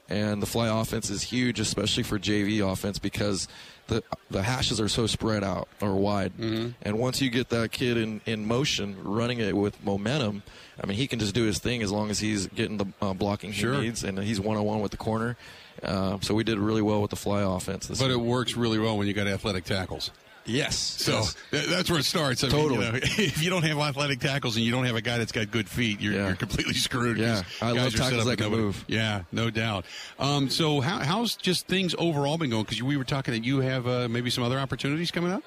[0.06, 3.48] And the fly offense is huge, especially for JV offense, because
[3.86, 6.32] the the hashes are so spread out or wide.
[6.38, 10.42] And once you get that kid in, in motion, running it with momentum,
[10.82, 13.14] I mean, he can just do his thing as long as he's getting the uh,
[13.14, 13.76] blocking Sure.
[13.76, 15.38] he needs, and he's one on one with the corner.
[15.82, 17.86] Uh, so we did really well with the fly offense.
[17.86, 20.10] This But it works really well when you got athletic tackles.
[20.46, 21.36] yes, So yes.
[21.68, 22.44] that's where it starts.
[22.44, 22.84] I mean, Totally.
[22.86, 25.32] you know, if you don't have athletic tackles and you don't have a guy that's
[25.32, 26.26] got good feet, you're, Yeah.
[26.28, 27.18] you're completely screwed.
[27.18, 27.42] Yeah.
[27.62, 28.84] I love tackles that can nobody- move.
[28.88, 29.84] Yeah, no doubt.
[30.18, 32.64] Um, so how, how's just things overall been going?
[32.64, 35.42] Because we were talking that you have uh, maybe some other opportunities coming up.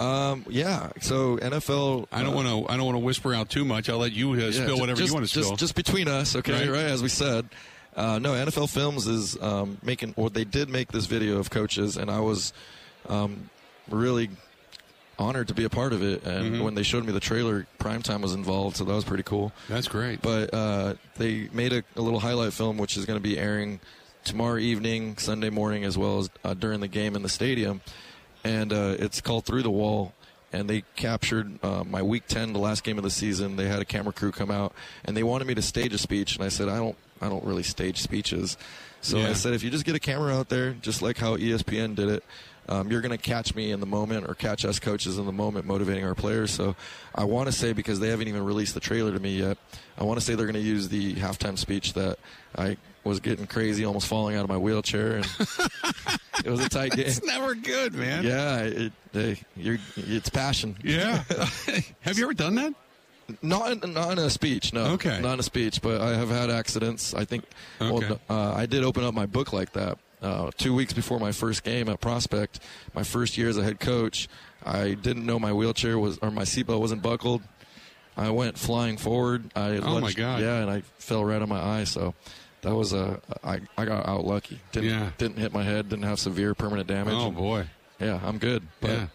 [0.00, 0.90] Um, yeah.
[1.02, 2.06] So NFL.
[2.10, 2.72] I don't uh, want to.
[2.72, 3.90] I don't want to whisper out too much.
[3.90, 5.56] I'll let you uh, Yeah, spill whatever just, you want to just, spill.
[5.58, 6.70] Just between us, okay, Right.
[6.70, 6.84] right?
[6.84, 7.46] as we said.
[7.96, 11.96] Uh, no, NFL Films is um, making, or they did make this video of coaches,
[11.96, 12.52] and I was
[13.08, 13.50] um,
[13.88, 14.30] really
[15.18, 16.24] honored to be a part of it.
[16.24, 16.64] And Mm-hmm.
[16.64, 19.52] when they showed me the trailer, Primetime was involved, so that was pretty cool.
[19.68, 20.22] That's great.
[20.22, 23.80] But uh, they made a, a little highlight film, which is going to be airing
[24.24, 27.80] tomorrow evening, Sunday morning, as well as uh, during the game in the stadium.
[28.44, 30.14] And uh, it's called Through the Wall.
[30.52, 33.54] And they captured uh, my week 10, the last game of the season.
[33.54, 34.72] They had a camera crew come out,
[35.04, 36.34] and they wanted me to stage a speech.
[36.34, 38.56] And I said, I don't, I don't really stage speeches.
[39.00, 39.30] So Yeah.
[39.30, 42.08] I said, if you just get a camera out there, just like how ESPN did
[42.08, 42.24] it,
[42.68, 45.32] um, you're going to catch me in the moment or catch us coaches in the
[45.32, 46.52] moment motivating our players.
[46.52, 46.76] So
[47.14, 49.58] I want to say, because they haven't even released the trailer to me yet,
[49.98, 52.18] I want to say they're going to use the halftime speech that
[52.56, 55.16] I was getting crazy, almost falling out of my wheelchair.
[55.16, 55.26] And
[56.44, 57.06] it was a tight game.
[57.06, 58.24] it's never good, man.
[58.24, 58.92] Yeah, it,
[59.56, 60.76] you're, it's passion.
[60.84, 61.24] Yeah.
[62.02, 62.74] have you ever done that?
[63.42, 64.84] Not in, not in a speech, no.
[64.92, 65.20] Okay.
[65.20, 67.14] Not in a speech, but I have had accidents.
[67.14, 67.44] I think.
[67.80, 68.08] Okay.
[68.08, 69.98] Well, uh, I did open up my book like that.
[70.22, 72.60] Uh, two weeks before my first game at Prospect,
[72.94, 74.28] my first year as a head coach,
[74.64, 77.42] I didn't know my wheelchair was or my seatbelt wasn't buckled.
[78.16, 79.50] I went flying forward.
[79.56, 80.42] I Oh, my God.
[80.42, 81.84] Yeah, and I fell right on my eye.
[81.84, 82.12] So
[82.60, 84.60] that was a I I got out lucky.
[84.72, 85.10] Didn't Yeah.
[85.16, 85.88] didn't hit my head.
[85.88, 87.14] Didn't have severe permanent damage.
[87.16, 87.66] Oh boy.
[87.98, 88.62] Yeah, I'm good.
[88.82, 89.06] But Yeah.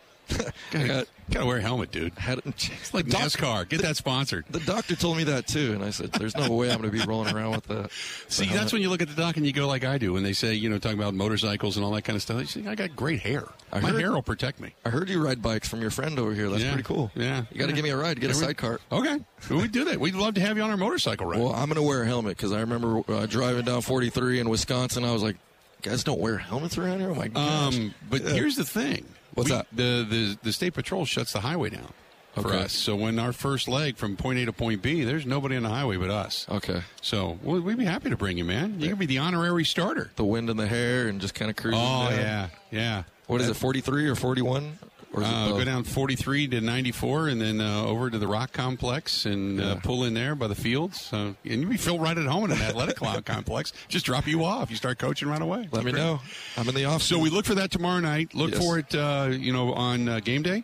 [0.73, 2.13] I got Gotta wear a helmet, dude.
[2.19, 3.67] had It's like NASCAR.
[3.67, 4.45] Get that sponsored.
[4.51, 6.97] The doctor told me that too, and I said, "There's no way I'm going to
[6.97, 7.89] be rolling around with that."
[8.27, 10.21] See, that's when you look at the doc and you go like I do when
[10.23, 12.39] they say, you know, talking about motorcycles and all that kind of stuff.
[12.41, 13.45] You say, I got great hair.
[13.71, 14.75] I My heard- hair will protect me.
[14.85, 16.47] I heard you ride bikes from your friend over here.
[16.49, 16.73] That's Yeah.
[16.73, 17.11] pretty cool.
[17.15, 17.45] Yeah.
[17.51, 17.75] you got to Yeah.
[17.75, 18.21] give me a ride.
[18.21, 18.79] Get a Yeah, we- sidecar.
[18.91, 19.19] Okay.
[19.49, 19.99] We'd do that.
[19.99, 21.39] We'd love to have you on our motorcycle ride.
[21.39, 24.47] Well, I'm going to wear a helmet because I remember uh, driving down 43 in
[24.49, 25.03] Wisconsin.
[25.03, 25.37] I was like,
[25.81, 27.75] "Guys don't wear helmets around here." Oh my gosh!
[27.75, 29.05] Um, but here's the thing.
[29.35, 29.67] What's We- that?
[29.71, 31.93] The, the the state patrol shuts the highway down
[32.33, 32.63] for Okay.
[32.63, 32.73] us.
[32.73, 35.69] So when our first leg from point A to point B, there's nobody on the
[35.69, 36.45] highway but us.
[36.49, 38.79] okay, So well, we'd be happy to bring you, man.
[38.81, 40.11] You can be the honorary starter.
[40.17, 41.79] the wind in the hair and just kind of cruising.
[41.79, 42.19] Oh down.
[42.19, 43.03] yeah, yeah.
[43.27, 43.55] What is it?
[43.55, 44.77] 43 or 41?
[45.15, 48.27] Or is it Uh, go down 43 to 94, and then uh, over to the
[48.27, 50.99] Rock Complex, and uh, pull in there by the fields.
[51.01, 53.71] So, and you feel right at home in an athletic complex.
[53.87, 54.69] Just drop you off.
[54.69, 55.69] You start coaching right away.
[55.71, 56.19] Let me know.
[56.57, 57.07] I'm in the office.
[57.07, 58.35] So we look for that tomorrow night.
[58.35, 58.63] Look Yes.
[58.63, 60.63] for it, uh, you know, on uh, game day.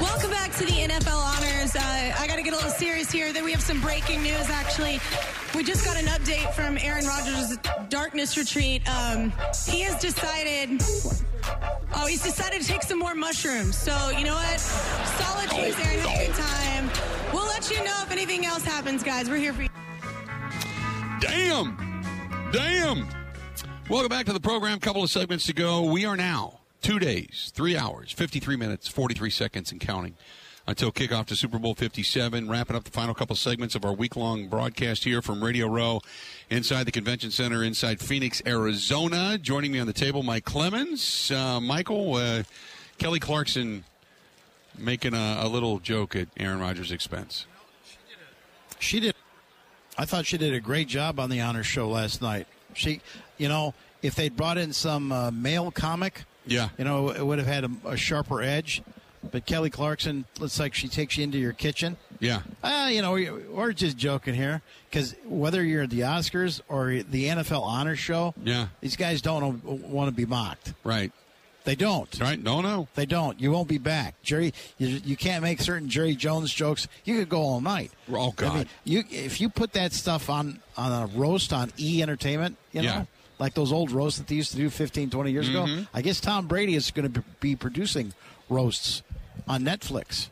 [0.00, 1.76] Welcome back to the NFL Honors.
[1.76, 3.34] Uh, I got to get a little serious here.
[3.34, 4.48] Then we have some breaking news.
[4.48, 4.98] Actually,
[5.54, 7.58] we just got an update from Aaron Rodgers'
[7.90, 8.88] darkness retreat.
[8.88, 9.30] Um,
[9.68, 10.82] he has decided.
[11.94, 13.76] Oh, he's decided to take some more mushrooms.
[13.76, 14.58] So you know what?
[14.58, 16.00] Solid choice, Aaron.
[16.00, 16.90] Have a good time.
[17.32, 19.28] We'll let you know if anything else happens, guys.
[19.28, 19.68] We're here for you.
[21.20, 21.76] Damn.
[22.52, 23.06] Damn.
[23.90, 24.80] Welcome back to the program.
[24.80, 25.82] Couple of segments to go.
[25.82, 30.16] We are now two days, three hours, 53 minutes, 43 seconds, and counting
[30.66, 32.48] until kickoff to Super Bowl 57.
[32.48, 36.00] Wrapping up the final couple segments of our week long broadcast here from Radio Row
[36.48, 39.38] inside the Convention Center inside Phoenix, Arizona.
[39.38, 41.30] Joining me on the table, Mike Clemens.
[41.30, 42.42] Uh, Michael, uh,
[42.98, 43.84] Kelly Clarkson
[44.78, 47.46] making a, a little joke at Aaron Rodgers' expense.
[48.78, 49.14] she did.
[49.98, 52.46] I thought she did a great job on the honor show last night.
[52.74, 53.00] She,
[53.36, 56.68] you know, if they'd brought in some uh, male comic, Yeah.
[56.78, 58.82] you know, it would have had a, a sharper edge.
[59.30, 62.40] But Kelly Clarkson looks like she takes you into your kitchen Yeah.
[62.62, 66.88] Uh, you know, we- we're just joking here because whether you're at the Oscars or
[67.02, 68.68] the NFL Honor Show, Yeah.
[68.80, 70.72] these guys don't want to be mocked.
[70.84, 71.12] Right.
[71.64, 72.08] They don't.
[72.18, 72.42] Right.
[72.42, 72.88] No, no.
[72.94, 73.38] They don't.
[73.38, 74.54] You won't be back, Jerry.
[74.78, 76.88] You, you can't make certain Jerry Jones jokes.
[77.04, 77.92] You could go all night.
[78.10, 78.50] Oh, God.
[78.52, 82.56] I mean, you if you put that stuff on on a roast on E Entertainment,
[82.72, 83.04] you know, Yeah.
[83.40, 85.72] Like those old roasts that they used to do 15, 20 years Mm-hmm.
[85.80, 85.86] ago.
[85.92, 88.12] I guess Tom Brady is going to be producing
[88.48, 89.02] roasts
[89.48, 90.28] on Netflix,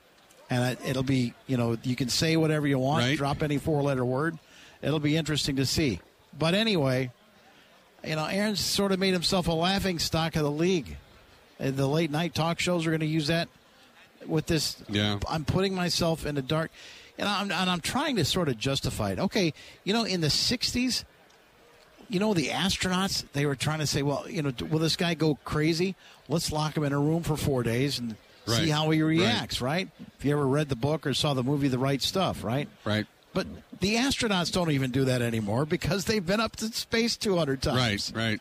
[0.51, 3.17] and it- it'll be you know you can say whatever you want, Right.
[3.19, 4.39] drop any four letter word.
[4.83, 5.99] It'll be interesting to see.
[6.39, 7.11] But anyway,
[8.05, 10.97] you know, Aaron's sort of made himself a laughing stock of the league.
[11.59, 13.49] And the late night talk shows are going to use that
[14.27, 14.77] with this.
[14.89, 15.19] Yeah.
[15.29, 16.71] I'm putting myself in the dark,
[17.19, 19.19] and I'm and I'm trying to sort of justify it.
[19.19, 21.03] Okay, you know, in the '60s,
[22.09, 25.15] you know, the astronauts they were trying to say, well, you know, will this guy
[25.15, 25.95] go crazy?
[26.29, 28.17] Let's lock him in a room for four days and
[28.47, 28.57] Right.
[28.65, 29.09] see how he Right.
[29.09, 29.61] reacts.
[29.61, 29.89] Right.
[30.19, 32.67] If you ever read the book or saw the movie The Right Stuff, right?
[32.85, 33.07] Right.
[33.35, 33.47] But
[33.81, 38.11] the astronauts don't even do that anymore because they've been up to space 200 times.
[38.15, 38.23] Right.
[38.31, 38.41] Right.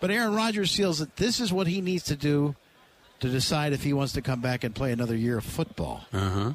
[0.00, 2.56] But Aaron Rodgers feels that this is what he needs to do
[3.20, 6.06] to decide if he wants to come back and play another year of football.
[6.14, 6.52] Uh huh.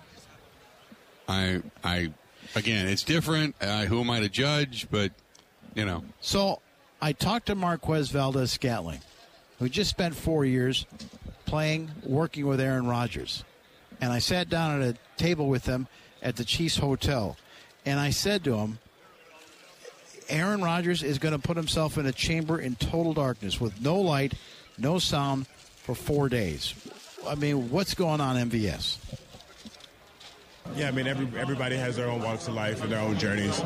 [1.28, 1.62] I.
[1.84, 2.12] I.
[2.56, 3.56] Again, it's different.
[3.62, 4.88] Uh, who am I to judge?
[4.90, 5.12] But
[5.78, 6.04] you know.
[6.20, 6.60] So
[7.02, 9.00] I talked to Marquez Valdes-Scantling,
[9.60, 10.86] who just spent four years
[11.46, 13.46] playing, working with Aaron Rodgers.
[14.02, 15.88] And I sat down at a table with them
[16.22, 17.38] at the Chiefs Hotel.
[17.86, 18.80] And I said to him,
[20.30, 24.02] Aaron Rodgers is going to put himself in a chamber in total darkness with no
[24.02, 24.34] light,
[24.78, 26.74] no sound for four days.
[27.26, 28.98] I mean, what's going on, MVS?
[30.76, 33.60] Yeah, I mean, every, everybody has their own walks of life and their own journeys,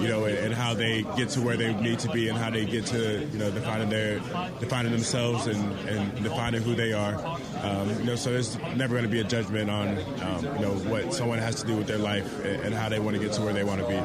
[0.00, 2.50] you know, and, and how they get to where they need to be and how
[2.50, 4.18] they get to, you know, defining their,
[4.58, 7.14] defining themselves and, and defining who they are.
[7.62, 9.88] Um, you know, so there's never going to be a judgment on,
[10.22, 12.98] um, you know, what someone has to do with their life and, and how they
[12.98, 13.96] want to get to where they want to be.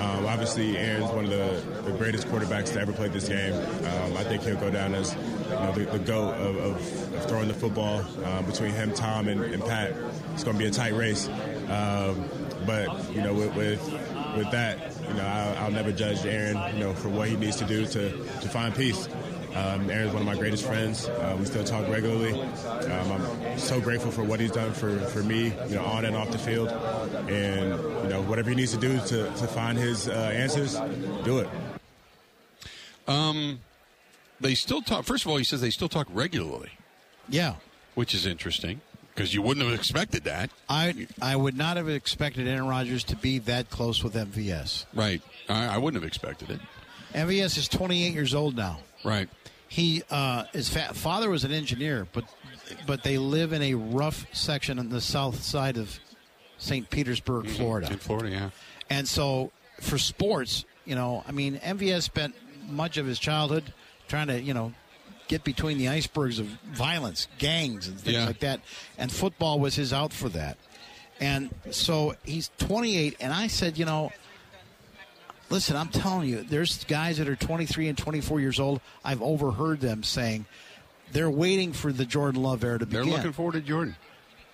[0.00, 3.52] Um, obviously, Aaron's one of the, the greatest quarterbacks to ever play this game.
[3.52, 7.26] Um, I think he'll go down as you know, the, the GOAT of, of, of
[7.28, 9.94] throwing the football uh, between him, Tom, and, and Pat.
[10.32, 11.28] It's going to be a tight race.
[11.68, 12.28] Um,
[12.66, 13.82] but, you know, with, with,
[14.36, 17.56] with that, you know, I'll, I'll never judge Aaron, you know, for what he needs
[17.56, 19.08] to do to, to find peace.
[19.54, 21.08] Um, Aaron's one of my greatest friends.
[21.08, 22.40] Uh, we still talk regularly.
[22.40, 26.14] Um, I'm so grateful for what he's done for, for me, you know, on and
[26.14, 26.68] off the field.
[27.28, 27.70] And,
[28.04, 30.78] you know, whatever he needs to do to, to find his uh, answers,
[31.24, 31.48] do it.
[33.08, 33.60] Um,
[34.40, 35.04] they still talk.
[35.04, 36.70] First of all, he says they still talk regularly,
[37.28, 37.56] Yeah.
[37.94, 38.80] which is interesting
[39.14, 40.50] because you wouldn't have expected that.
[40.68, 44.86] I I would not have expected Aaron Rodgers to be that close with MVS.
[44.94, 45.20] Right.
[45.48, 46.60] I, I wouldn't have expected it.
[47.14, 48.78] MVS is 28 years old now.
[49.04, 49.28] Right.
[49.68, 52.24] He uh, his fa- father was an engineer, but
[52.86, 55.98] but they live in a rough section on the south side of
[56.58, 56.88] St.
[56.90, 57.88] Petersburg, Florida.
[57.90, 58.50] In Florida, yeah.
[58.90, 62.34] And so for sports, you know, I mean, MVS spent
[62.68, 63.72] much of his childhood
[64.08, 64.72] trying to, you know,
[65.28, 68.26] get between the icebergs of violence, gangs, and things Yeah.
[68.26, 68.60] like that.
[68.98, 70.58] And football was his out for that.
[71.20, 74.10] And so he's 28, and I said, you know,
[75.50, 78.80] listen, I'm telling you, there's guys that are 23 and 24 years old.
[79.04, 80.46] I've overheard them saying
[81.12, 83.06] they're waiting for the Jordan Love era to begin.
[83.06, 83.96] They're looking forward to Jordan.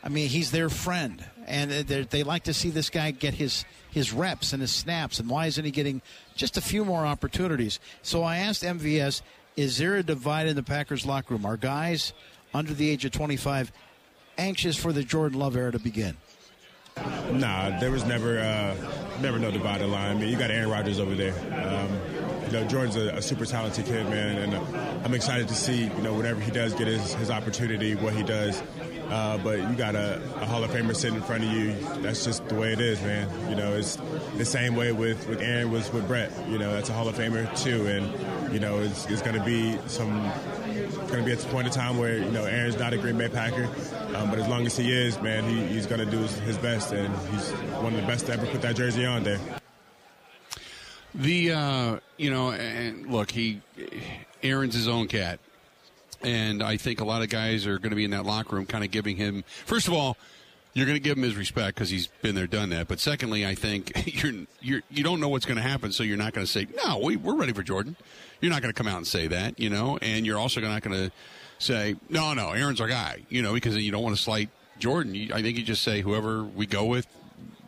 [0.02, 3.64] I mean, he's their friend, and they they like to see this guy get his
[3.90, 5.18] his reps and his snaps.
[5.18, 6.00] And why isn't he getting
[6.36, 7.80] just a few more opportunities?
[8.02, 9.22] So I asked MVS,
[9.56, 11.44] is there a divide in the Packers locker room?
[11.44, 12.12] Are guys
[12.54, 13.72] under the age of 25
[14.38, 16.16] anxious for the Jordan Love era to begin?
[17.32, 18.74] Nah, there was never uh,
[19.20, 20.16] never no divided line.
[20.16, 21.34] I mean, you got Aaron Rodgers over there.
[21.64, 22.00] Um,
[22.46, 25.84] you know, Jordan's a, a super talented kid, man, and uh, I'm excited to see
[25.84, 28.62] you know whenever he does get his, his opportunity, what he does.
[29.10, 31.74] Uh, but you got a, a Hall of Famer sitting in front of you.
[32.02, 33.28] That's just the way it is, man.
[33.48, 33.96] You know, it's
[34.36, 36.32] the same way with, with Aaron was with Brett.
[36.48, 39.44] You know, that's a Hall of Famer too, and you know, it's, it's going to
[39.44, 40.24] be some
[41.08, 43.18] going to be at the point in time where you know Aaron's not a Green
[43.18, 43.64] Bay Packer,
[44.14, 46.58] um, but as long as he is, man, he, he's going to do his, his
[46.58, 49.40] best, and he's one of the best to ever put that jersey on there.
[51.14, 53.60] The uh, you know, and look, he
[54.42, 55.40] Aaron's his own cat,
[56.22, 58.66] and I think a lot of guys are going to be in that locker room,
[58.66, 59.44] kind of giving him.
[59.64, 60.16] First of all,
[60.74, 62.86] you're going to give him his respect because he's been there, done that.
[62.86, 63.92] But secondly, I think
[64.22, 66.66] you're you're you don't know what's going to happen, so you're not going to say
[66.84, 66.98] no.
[66.98, 67.96] We, we're ready for Jordan.
[68.40, 70.82] You're not going to come out and say that, you know, and you're also not
[70.82, 71.12] going to
[71.58, 72.50] say no, no.
[72.50, 75.14] Aaron's our guy, you know, because you don't want to slight Jordan.
[75.14, 77.06] You, I think you just say whoever we go with,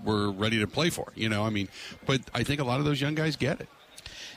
[0.04, 1.12] we're ready to play for.
[1.14, 1.68] You know, I mean,
[2.07, 3.68] but I think a lot of those young guys get it.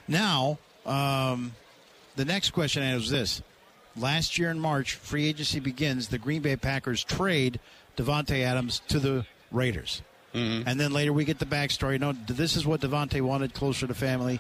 [0.08, 1.54] Now, um,
[2.16, 3.42] the next question I is this.
[3.98, 6.08] Last year in March, free agency begins.
[6.08, 7.60] The Green Bay Packers trade
[7.98, 10.02] Davante Adams to the Raiders.
[10.34, 12.00] And then later we get the backstory.
[12.00, 14.40] No, this is what Davante wanted, closer to family.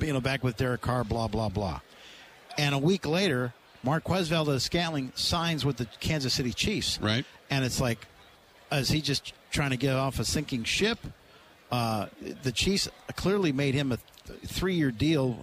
[0.00, 1.80] You know, back with Derek Carr, blah blah blah.
[2.56, 6.98] And a week later, Marquez Valdes-Scantling signs with the Kansas City Chiefs.
[7.02, 7.24] Right.
[7.50, 8.06] And it's like,
[8.72, 10.98] is he just trying to get off a sinking ship?
[11.70, 12.06] Uh,
[12.42, 15.38] the Chiefs clearly made him a th- three-year deal.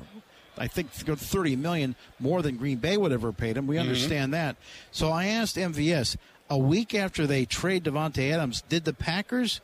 [0.58, 3.68] I think thirty million more than Green Bay would ever paid him.
[3.68, 4.58] We understand that.
[4.92, 6.18] So I asked MVS
[6.50, 9.62] a week after they trade Davante Adams, did the Packers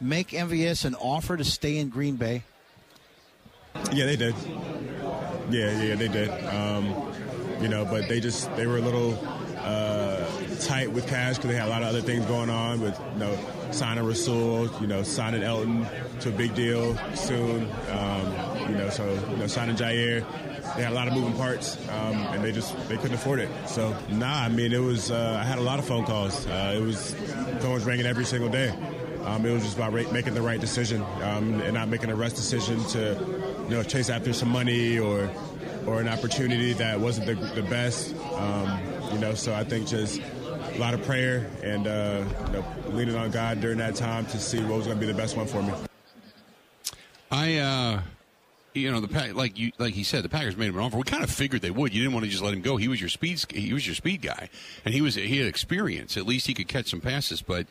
[0.00, 2.44] make MVS an offer to stay in Green Bay?
[3.92, 4.34] Yeah, they did.
[5.50, 6.28] Yeah, yeah, they did.
[6.46, 7.12] Um,
[7.60, 9.18] you know, but they just they were a little
[9.58, 10.24] uh,
[10.60, 13.18] tight with cash because they had a lot of other things going on with you
[13.20, 13.38] know
[13.70, 15.88] signing Rasul, you know signing Elgton
[16.20, 17.70] to a big deal soon.
[17.90, 20.24] Um, you know, so you know signing Jaire.
[20.76, 23.48] They had a lot of moving parts, um, and they just they couldn't afford it.
[23.68, 25.10] So nah, I mean it was.
[25.10, 26.46] Uh, I had a lot of phone calls.
[26.46, 27.14] Uh, it was
[27.60, 28.74] phones ringing every single day.
[29.26, 32.34] Um, it was just about making the right decision um, and not making a rush
[32.34, 33.14] decision to,
[33.68, 35.30] you know, chase after some money or,
[35.86, 38.14] or an opportunity that wasn't the, the best.
[38.34, 38.80] Um,
[39.12, 43.16] you know, so I think just a lot of prayer and uh, you know, leaning
[43.16, 45.46] on God during that time to see what was going to be the best one
[45.46, 45.72] for me.
[47.30, 48.02] I, uh,
[48.74, 50.96] you know, the pack like you like he said, the Packers made him an offer.
[50.96, 51.94] We kind of figured they would.
[51.94, 52.76] You didn't want to just let him go.
[52.76, 53.42] He was your speed.
[53.50, 54.50] He was your speed guy,
[54.84, 56.16] and he was he had experience.
[56.16, 57.42] At least he could catch some passes.
[57.42, 57.66] But,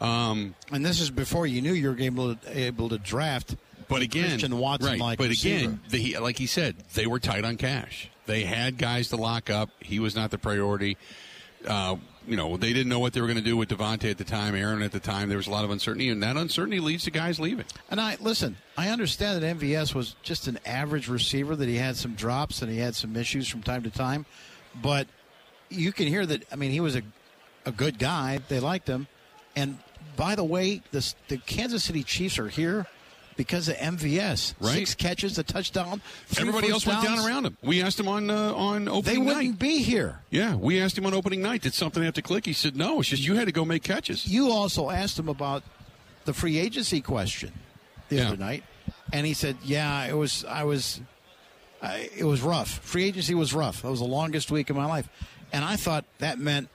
[0.00, 3.56] um, And this is before you knew you were able to, able to draft.
[3.88, 5.00] But again, Christian Watson right?
[5.00, 5.56] like but receiver.
[5.56, 8.10] again, the, like he said, they were tight on cash.
[8.26, 9.70] They had guys to lock up.
[9.80, 10.96] He was not the priority.
[11.66, 14.18] Uh, you know, they didn't know what they were going to do with Davante at
[14.18, 15.28] the time, Aaron at the time.
[15.28, 17.66] There was a lot of uncertainty, and that uncertainty leads to guys leaving.
[17.90, 18.56] And I listen.
[18.76, 21.54] I understand that MVS was just an average receiver.
[21.54, 24.24] That he had some drops and he had some issues from time to time,
[24.80, 25.06] but
[25.68, 26.44] you can hear that.
[26.50, 27.02] I mean, he was a
[27.66, 28.40] a good guy.
[28.48, 29.06] They liked him.
[29.56, 29.78] And
[30.16, 32.86] by the way, the the Kansas City Chiefs are here
[33.36, 34.54] because of MVS.
[34.60, 34.74] Right.
[34.74, 36.00] Six catches, a touchdown.
[36.38, 37.56] Everybody else first went down around him.
[37.62, 39.04] We asked him on uh, on opening night.
[39.04, 39.58] They wouldn't night.
[39.58, 40.20] be here.
[40.30, 41.62] Yeah, we asked him on opening night.
[41.62, 42.46] Did something have to click?
[42.46, 43.00] He said no.
[43.00, 44.26] It's just you had to go make catches.
[44.26, 45.62] You also asked him about
[46.24, 47.52] the free agency question
[48.08, 48.28] the Yeah.
[48.28, 48.64] other night,
[49.12, 50.44] and he said, "Yeah, it was.
[50.44, 51.00] I was.
[51.82, 52.78] I, it was rough.
[52.78, 53.82] Free agency was rough.
[53.82, 55.08] That was the longest week of my life."
[55.52, 56.68] And I thought that meant,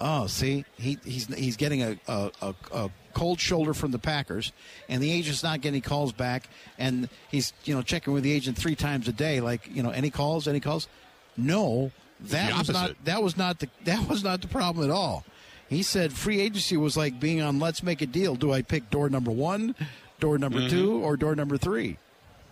[0.00, 4.52] oh, see, he, he's he's getting a, a, a, a cold shoulder from the Packers,
[4.88, 8.56] and the agent's not getting calls back, and he's you know checking with the agent
[8.56, 10.88] three times a day, like you know any calls, any calls.
[11.36, 15.24] No, that was not that was not the that was not the problem at all.
[15.68, 18.36] He said free agency was like being on Let's Make a Deal.
[18.36, 19.74] Do I pick door number one,
[20.20, 20.68] door number Mm-hmm.
[20.68, 21.98] two, or door number three?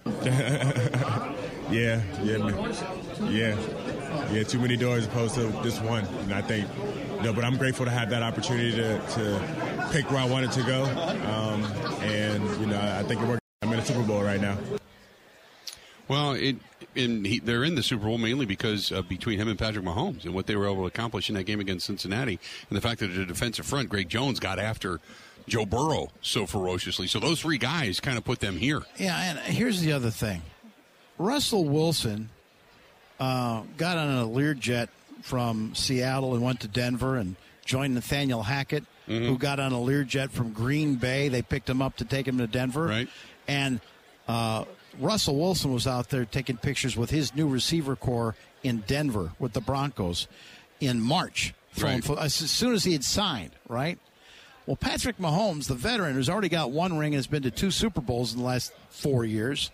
[1.71, 2.75] Yeah, yeah, man.
[4.15, 4.43] Yeah, yeah.
[4.43, 6.69] Too many doors opposed to just one, and I think,
[7.17, 7.33] you know.
[7.33, 10.85] But I'm grateful to have that opportunity to, to pick where I wanted to go,
[10.85, 11.65] um,
[12.03, 13.43] and you know, I think it worked.
[13.63, 14.57] I'm in a Super Bowl right now.
[16.07, 16.57] Well, it,
[16.95, 20.25] in he, they're in the Super Bowl mainly because uh, between him and Patrick Mahomes
[20.25, 23.01] and what they were able to accomplish in that game against Cincinnati, and the fact
[23.01, 25.01] that the defensive front, Greg Jones, got after
[25.47, 27.07] Joe Burrow so ferociously.
[27.07, 28.83] So those three guys kind of put them here.
[28.97, 30.43] Yeah, and here's the other thing.
[31.19, 32.31] Russell Wilson
[33.21, 34.89] uh, got on a Learjet
[35.23, 39.27] from Seattle and went to Denver and joined Nathaniel Hackett, Mm-hmm.
[39.27, 41.29] who got on a Learjet from Green Bay.
[41.29, 42.85] They picked him up to take him to Denver.
[42.87, 43.07] Right.
[43.47, 43.81] And
[44.27, 44.65] uh,
[44.99, 49.53] Russell Wilson was out there taking pictures with his new receiver corps in Denver with
[49.53, 50.27] the Broncos
[50.81, 51.53] in March.
[51.79, 52.03] Right.
[52.19, 53.99] As soon as he had signed, right?
[54.65, 57.71] Well, Patrick Mahomes, the veteran who's already got one ring and has been to two
[57.71, 59.71] Super Bowls in the last four years,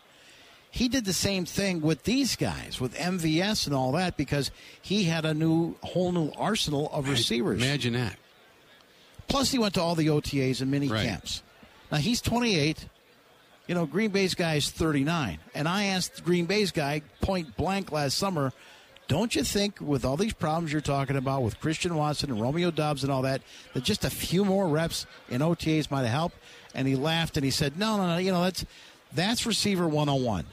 [0.70, 5.04] he did the same thing with these guys, with MVS and all that, because he
[5.04, 7.60] had a new, whole new arsenal of receivers.
[7.62, 8.16] Imagine that.
[9.28, 11.06] Plus, he went to all the OTAs and mini Right.
[11.06, 11.42] camps.
[11.90, 12.86] Now he's 28.
[13.66, 15.38] You know, Green Bay's guy is 39.
[15.54, 18.52] And I asked Green Bay's guy point blank last summer,
[19.06, 22.70] don't you think with all these problems you're talking about with Christian Watson and Romeo
[22.70, 23.42] Doubs and all that,
[23.74, 26.36] that just a few more reps in OTAs might have helped?
[26.74, 28.64] And he laughed and he said, no, no, no, you know, that's
[29.12, 30.46] that's receiver 101.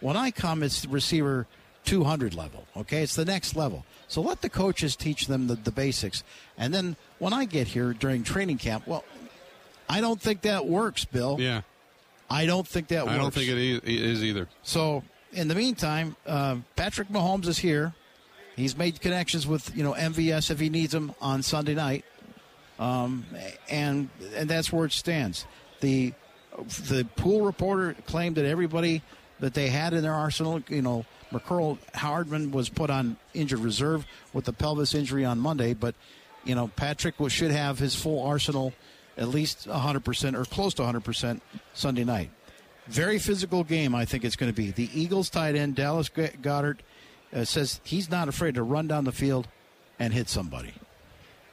[0.00, 1.46] When I come, it's receiver
[1.84, 2.66] 200 level.
[2.76, 3.84] Okay, it's the next level.
[4.08, 6.22] So let the coaches teach them the, the basics,
[6.58, 9.04] and then when I get here during training camp, well,
[9.88, 11.36] I don't think that works, Bill.
[11.40, 11.62] Yeah.
[12.28, 13.14] I don't think that works.
[13.14, 14.48] I don't think it i- is either.
[14.64, 17.94] So in the meantime, uh, Patrick Mahomes is here.
[18.56, 22.04] He's made connections with you know MVS if he needs them on Sunday night,
[22.78, 23.24] um,
[23.68, 25.46] and and that's where it stands.
[25.80, 26.12] The
[26.88, 29.02] the pool reporter claimed that everybody
[29.40, 34.06] that they had in their arsenal, you know, Mecole Hardman was put on injured reserve
[34.32, 35.94] with the pelvis injury on Monday, but
[36.44, 38.72] you know Patrick was, should have his full arsenal
[39.16, 41.40] at least 100% or close to 100%
[41.72, 42.30] Sunday night.
[42.86, 44.70] Very physical game, I think it's going to be.
[44.70, 46.80] The Eagles tight end, Dallas Goedert
[47.32, 49.48] uh, says he's not afraid to run down the field
[49.98, 50.74] and hit somebody.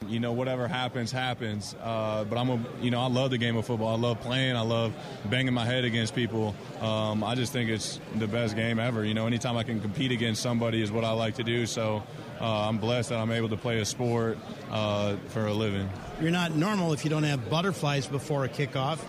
[0.09, 1.75] You know, whatever happens, happens.
[1.81, 3.89] Uh, but I'm a, you know, I love the game of football.
[3.89, 4.55] I love playing.
[4.55, 4.93] I love
[5.25, 6.55] banging my head against people.
[6.81, 9.05] Um, I just think it's the best game ever.
[9.05, 11.65] You know, anytime I can compete against somebody is what I like to do.
[11.65, 12.03] So
[12.39, 14.37] uh, I'm blessed that I'm able to play a sport
[14.71, 15.89] uh, for a living.
[16.21, 18.99] You're not normal if you don't have butterflies before a kickoff,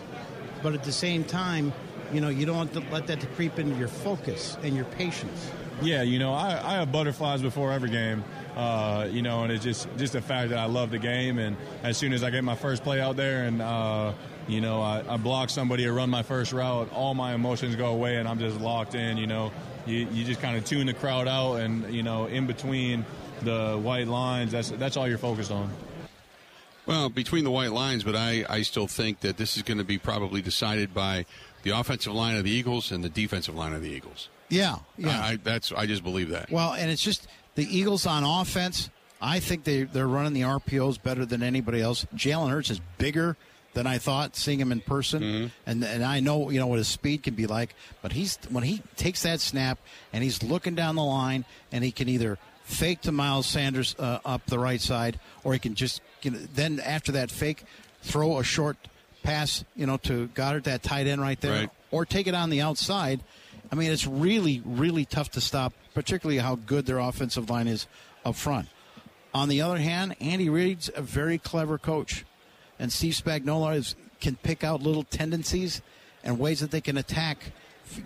[0.63, 1.73] but at the same time,
[2.13, 4.85] you know, you don't want to let that to creep into your focus and your
[4.85, 5.51] patience.
[5.83, 8.23] Yeah, you know, I, I have butterflies before every game.
[8.57, 11.39] Uh, you know, and it's just just the fact that I love the game.
[11.39, 14.13] And as soon as I get my first play out there, and uh,
[14.47, 17.87] you know, I, I, block somebody or run my first route, all my emotions go
[17.87, 19.17] away, and I'm just locked in.
[19.17, 19.53] You know,
[19.87, 23.05] you, you just kind of tune the crowd out, and you know, in between
[23.43, 25.71] the white lines, that's that's all you're focused on.
[26.87, 29.85] Well, between the white lines, but I, I still think that this is going to
[29.85, 31.25] be probably decided by
[31.63, 34.29] the offensive line of the Eagles and the defensive line of the Eagles.
[34.51, 35.21] Yeah, yeah.
[35.21, 36.51] I, that's I just believe that.
[36.51, 38.91] Well, and it's just the Eagles on offense.
[39.21, 42.07] I think they they're running the RPOs better than anybody else.
[42.15, 43.37] Jalen Hurts is bigger
[43.73, 45.47] than I thought seeing him in person, mm-hmm.
[45.67, 47.75] and and I know you know what his speed can be like.
[48.03, 49.79] But he's when he takes that snap
[50.13, 54.19] and he's looking down the line, and he can either fake to Miles Sanders uh,
[54.25, 57.65] up the right side, or he can just you know, then after that fake
[58.03, 58.77] throw a short
[59.23, 61.71] pass, you know, to Goedert, that tight end right there, right.
[61.91, 63.21] or take it on the outside.
[63.71, 67.87] I mean, it's really, really tough to stop, particularly how good their offensive line is
[68.25, 68.69] up front.
[69.33, 72.25] On the other hand, Andy Reid's a very clever coach,
[72.79, 75.83] and Steve Spagnuolo is, can pick out little tendencies
[76.23, 77.53] and ways that they can attack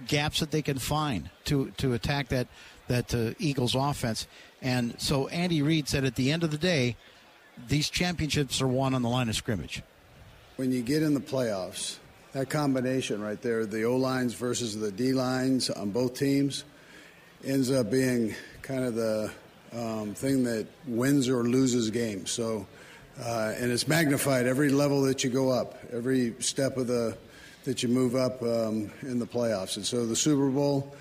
[0.06, 2.48] gaps that they can find to to attack that
[2.88, 4.26] that uh, Eagles offense.
[4.60, 6.96] And so Andy Reid said, at the end of the day,
[7.68, 9.82] these championships are won on the line of scrimmage
[10.58, 11.98] when you get in the playoffs,
[12.32, 16.64] that combination right there, the O lines versus the D lines on both teams,
[17.44, 19.30] ends up being kind of the
[19.72, 22.30] um, thing that wins or loses games.
[22.30, 22.66] So,
[23.20, 27.16] uh, and it's magnified every level that you go up, every step of the
[27.64, 29.76] that you move up um, in the playoffs.
[29.76, 30.94] And so the Super Bowl,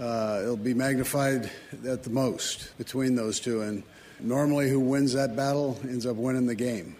[0.00, 1.50] uh, it'll be magnified
[1.86, 3.62] at the most between those two.
[3.62, 3.84] And
[4.18, 6.96] normally, who wins that battle ends up winning the game.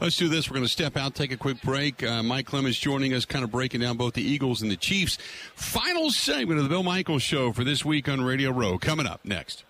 [0.00, 0.48] Let's do this.
[0.48, 2.02] We're going to step out, take a quick break.
[2.02, 5.18] Uh, Mike Clemens joining us, kind of breaking down both the Eagles and the Chiefs.
[5.54, 8.78] Final segment of the Bill Michaels Show for this week on Radio Row.
[8.78, 9.64] Coming up next.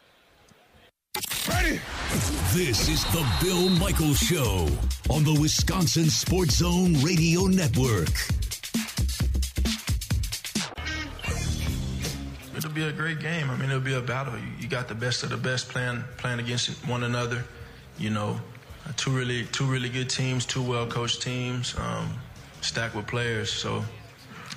[1.49, 1.81] Ready?
[2.53, 4.69] This is the Bill Michaels Show
[5.11, 8.11] on the Wisconsin Sports Zone Radio Network.
[12.57, 13.51] It'll be a great game.
[13.51, 14.35] I mean, it'll be a battle.
[14.61, 17.45] You got the best of the best playing playing against one another.
[17.99, 18.41] You know,
[18.97, 22.09] two really two really good teams, two well coached teams, um,
[22.61, 23.53] stacked with players.
[23.53, 23.85] So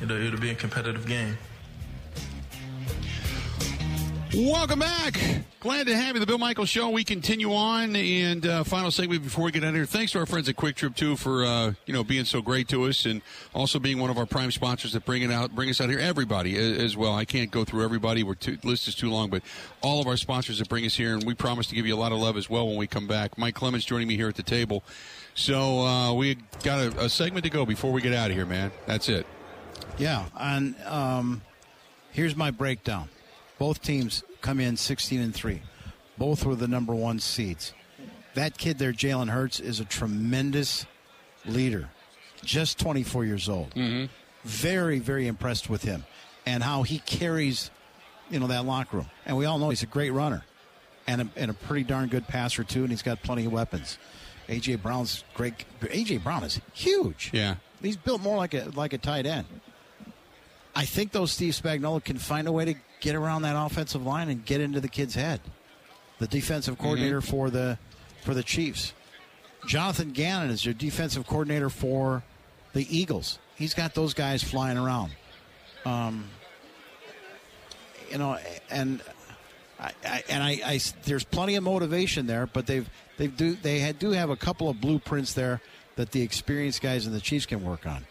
[0.01, 1.37] it'll, it'll be a competitive game.
[4.33, 5.19] Welcome back.
[5.59, 6.21] Glad to have you.
[6.21, 6.89] The Bill Michaels Show.
[6.89, 9.85] We continue on, and uh, final segment before we get out of here.
[9.85, 12.85] Thanks to our friends at QuikTrip too for uh, you know being so great to
[12.85, 13.21] us, and
[13.53, 15.99] also being one of our prime sponsors that bring it out, bring us out here.
[15.99, 17.13] Everybody as well.
[17.13, 18.23] I can't go through everybody.
[18.23, 19.43] We're list is too long, but
[19.81, 21.99] all of our sponsors that bring us here, and we promise to give you a
[21.99, 23.37] lot of love as well when we come back.
[23.37, 24.81] Mike Clemens joining me here at the table.
[25.33, 28.45] So uh, we got a, a, segment to go before we get out of here,
[28.45, 28.71] man.
[28.85, 29.25] That's it.
[29.97, 31.41] Yeah, and um,
[32.11, 33.09] here's my breakdown.
[33.61, 35.61] Both teams come in 16 and 3.
[36.17, 37.73] Both were the number one seeds.
[38.33, 40.87] That kid there, Jalen Hurts, is a tremendous
[41.45, 41.87] leader.
[42.43, 43.69] Just 24 years old.
[43.75, 44.05] Mm-hmm.
[44.43, 46.05] Very, very impressed with him
[46.43, 47.69] and how he carries,
[48.31, 49.09] you know, that locker room.
[49.27, 50.43] And we all know he's a great runner
[51.05, 52.81] and a, and a pretty darn good passer too.
[52.81, 53.99] And he's got plenty of weapons.
[54.49, 55.65] AJ Brown's great.
[55.81, 57.29] AJ Brown is huge.
[57.31, 59.45] Yeah, he's built more like a like a tight end.
[60.75, 64.29] I think though Steve Spagnuolo can find a way to get around that offensive line
[64.29, 65.41] and get into the kid's head.
[66.19, 66.83] The defensive mm-hmm.
[66.83, 67.29] coordinator mm-hmm.
[67.29, 67.77] for the
[68.21, 68.93] for the Chiefs.
[69.67, 72.23] Jonathan Gannon is your defensive coordinator for
[72.73, 73.39] the Eagles.
[73.55, 75.11] He's got those guys flying around.
[75.85, 76.25] Um,
[78.09, 78.37] you know,
[78.69, 79.01] and
[79.79, 83.79] I, I and I, I, there's plenty of motivation there, but they've they do they
[83.79, 85.61] had, do have a couple of blueprints there
[85.95, 88.05] that the experienced guys in the Chiefs can work on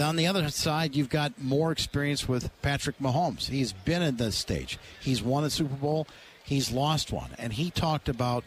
[0.00, 3.48] on the other side, you've got more experience with Patrick Mahomes.
[3.48, 4.78] He's been in this stage.
[5.00, 6.06] He's won a Super Bowl.
[6.42, 8.44] He's lost one, and he talked about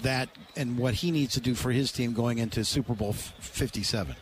[0.00, 4.16] that and what he needs to do for his team going into Super Bowl 57.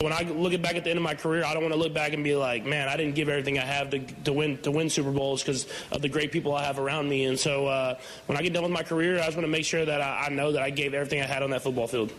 [0.00, 1.92] When I look back at the end of my career, I don't want to look
[1.92, 4.70] back and be like, "Man, I didn't give everything I have to, to win to
[4.70, 7.98] win Super Bowls because of the great people I have around me." And so, uh,
[8.24, 10.26] when I get done with my career, I just want to make sure that I,
[10.26, 12.14] I know that I gave everything I had on that football field.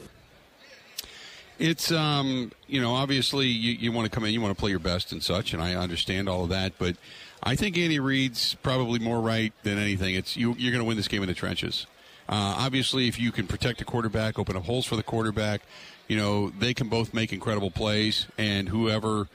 [1.62, 4.72] It's um, you know, obviously you, you want to come in, you want to play
[4.72, 6.74] your best and such, and I understand all of that.
[6.80, 6.96] But
[7.44, 10.16] I think Andy Reid's probably more right than anything.
[10.16, 11.86] It's you, you're going to win this game in the trenches.
[12.28, 15.62] Uh, obviously, if you can protect the quarterback, open up holes for the quarterback,
[16.08, 19.28] you know they can both make incredible plays, and whoever,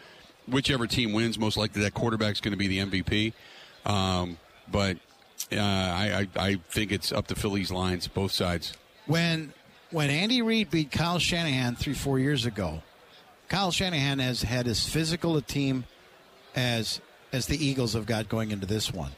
[0.49, 3.35] whichever team wins, most likely that quarterback's going to be the MVP.
[3.89, 4.97] Um, but
[5.53, 8.73] uh, I, I I think it's up to Philly's lines, both sides.
[9.07, 9.53] When
[9.91, 12.83] when Andy Reid beat Kyle Shanahan three four years ago,
[13.49, 15.85] Kyle Shanahan has had as physical a team
[16.55, 17.01] as
[17.33, 19.13] as the Eagles have got going into this one.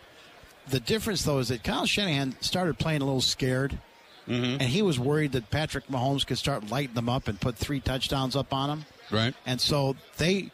[0.68, 3.78] The difference though is that Kyle Shanahan started playing a little scared.
[4.26, 4.60] Mm-hmm.
[4.60, 7.80] And he was worried that Patrick Mahomes could start lighting them up and put three
[7.80, 8.84] touchdowns up on him.
[9.10, 9.34] Right.
[9.46, 10.50] And so they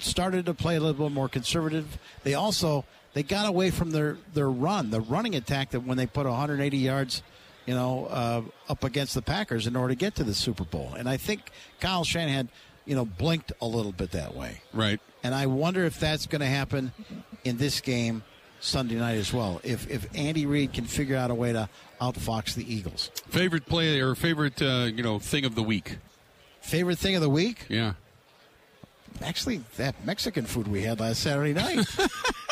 [0.00, 1.98] started to play a little bit more conservative.
[2.24, 2.84] They also
[3.14, 6.76] they got away from their their run, the running attack that when they put 180
[6.76, 7.22] yards,
[7.66, 10.94] you know, uh, up against the Packers in order to get to the Super Bowl.
[10.96, 11.50] And I think
[11.80, 12.48] Kyle Shanahan,
[12.84, 14.60] you know, blinked a little bit that way.
[14.72, 15.00] Right.
[15.22, 16.92] And I wonder if that's going to happen
[17.44, 18.22] in this game
[18.60, 19.60] Sunday night as well.
[19.64, 21.68] If if Andy Reid can figure out a way to
[22.00, 23.10] outfox the Eagles.
[23.28, 25.98] Favorite play or favorite uh, you know thing of the week?
[26.60, 27.66] Favorite thing of the week?
[27.68, 27.94] Yeah.
[29.20, 31.86] Actually, that Mexican food we had last Saturday night.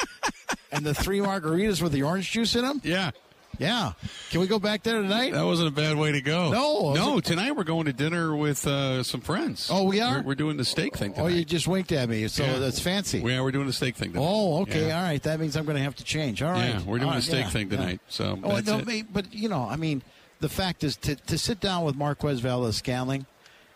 [0.72, 2.80] and the three margaritas with the orange juice in them?
[2.84, 3.12] Yeah.
[3.60, 3.92] Yeah.
[4.30, 5.34] Can we go back there tonight?
[5.34, 6.50] That wasn't a bad way to go.
[6.50, 7.14] No, no.
[7.16, 9.68] was Tonight we're going to dinner with uh, some friends.
[9.70, 10.16] Oh, we are?
[10.20, 11.12] We're, we're doing the steak thing.
[11.12, 11.24] Tonight.
[11.24, 12.58] Oh, you just winked at me, so Yeah.
[12.58, 13.18] that's fancy.
[13.18, 14.12] Yeah, we're doing the steak thing.
[14.12, 14.24] Tonight.
[14.26, 14.88] Oh, okay.
[14.88, 14.96] Yeah.
[14.96, 15.22] All right.
[15.22, 16.42] That means I'm going to have to change.
[16.42, 16.70] All right.
[16.70, 18.00] Yeah, we're doing right, steak yeah, thing tonight.
[18.08, 19.12] So Oh, that's no, it.
[19.12, 20.02] but you know, I mean,
[20.40, 23.26] the fact is to to sit down with Marquez Valdes-Scantling,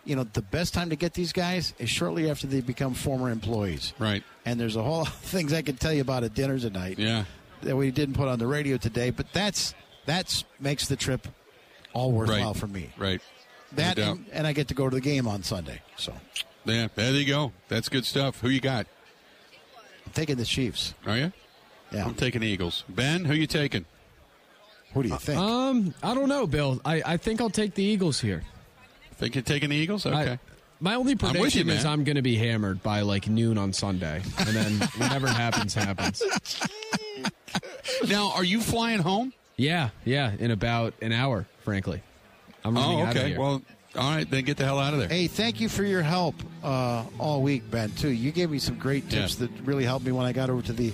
[0.07, 3.30] you know, the best time to get these guys is shortly after they become former
[3.30, 3.93] employees.
[3.99, 4.24] Right.
[4.47, 6.99] And there's a whole lot of things I can tell you about at dinner tonight.
[6.99, 7.24] Yeah.
[7.65, 9.75] That we didn't put on the radio today, but that's
[10.07, 11.27] that's makes the trip
[11.93, 12.57] all worthwhile Right.
[12.57, 12.91] for me.
[12.97, 13.21] Right.
[13.73, 15.81] That No and, and I get to go to the game on Sunday.
[15.97, 16.12] So
[16.65, 17.53] Yeah, there you go.
[17.69, 18.41] That's good stuff.
[18.41, 18.87] Who you got?
[20.07, 20.95] I'm taking the Chiefs.
[21.07, 21.33] Are you?
[21.91, 22.05] Yeah.
[22.07, 22.85] I'm taking the Eagles.
[22.89, 23.85] Ben, who you taking?
[24.93, 25.39] Who do you think?
[25.41, 26.81] Um, I don't know, Bill.
[26.85, 28.43] I, I think I'll take the Eagles here.
[29.17, 30.07] Think you're taking the Eagles?
[30.07, 30.39] Okay.
[30.85, 31.85] I- my only I'm you, prediction is.
[31.85, 36.22] I'm going to be hammered by like noon on Sunday, and then whatever happens, happens.
[38.09, 39.32] now, are you flying home?
[39.57, 41.47] Yeah, yeah, in about an hour.
[41.62, 42.03] Frankly,
[42.64, 43.28] I'm running Oh, out of okay.
[43.30, 43.41] here.
[43.41, 43.62] Well,
[43.97, 45.09] all right, then get the hell out of there.
[45.09, 47.91] Hey, thank you for your help uh, all week, Ben.
[47.93, 48.09] Too.
[48.11, 49.47] You gave me some great tips Yeah.
[49.47, 50.93] that really helped me when I got over to the,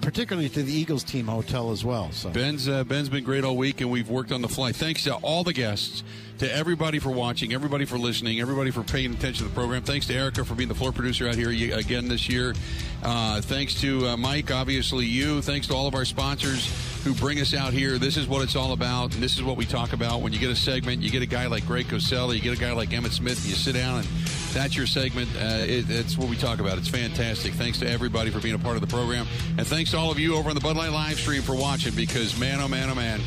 [0.00, 2.10] particularly to the Eagles team hotel as well.
[2.12, 4.72] So Ben's uh, Ben's been great all week, and we've worked on the fly.
[4.72, 6.02] Thanks to all the guests,
[6.38, 9.82] to everybody for watching, everybody for listening, everybody for paying attention to the program.
[9.82, 12.54] Thanks to Erica for being the floor producer out here again this year.
[13.02, 15.42] Uh, thanks to uh, Mike, obviously you.
[15.42, 16.72] Thanks to all of our sponsors
[17.04, 17.98] who bring us out here.
[17.98, 20.22] This is what it's all about, and this is what we talk about.
[20.22, 22.60] When you get a segment, you get a guy like Greg Cosella, you get a
[22.60, 24.08] guy like Emmitt Smith, you sit down and
[24.52, 25.28] that's your segment.
[25.36, 26.78] Uh, it, it's what we talk about.
[26.78, 27.52] It's fantastic.
[27.54, 29.26] Thanks to everybody for being a part of the program,
[29.58, 31.94] and thanks to all of you over on the Bud Light live stream for watching.
[31.94, 33.20] Because man, oh man, oh man,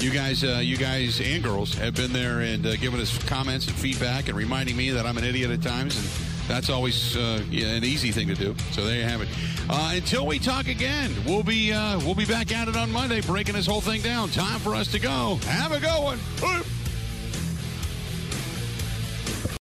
[0.00, 3.66] you guys, uh, you guys and girls have been there and uh, given us comments
[3.66, 6.06] and feedback and reminding me that I'm an idiot at times, and
[6.48, 8.54] that's always uh, yeah, an easy thing to do.
[8.72, 9.28] So there you have it.
[9.68, 13.20] Uh, until we talk again, we'll be uh, we'll be back at it on Monday,
[13.20, 14.30] breaking this whole thing down.
[14.30, 15.38] Time for us to go.
[15.44, 16.18] Have a good one.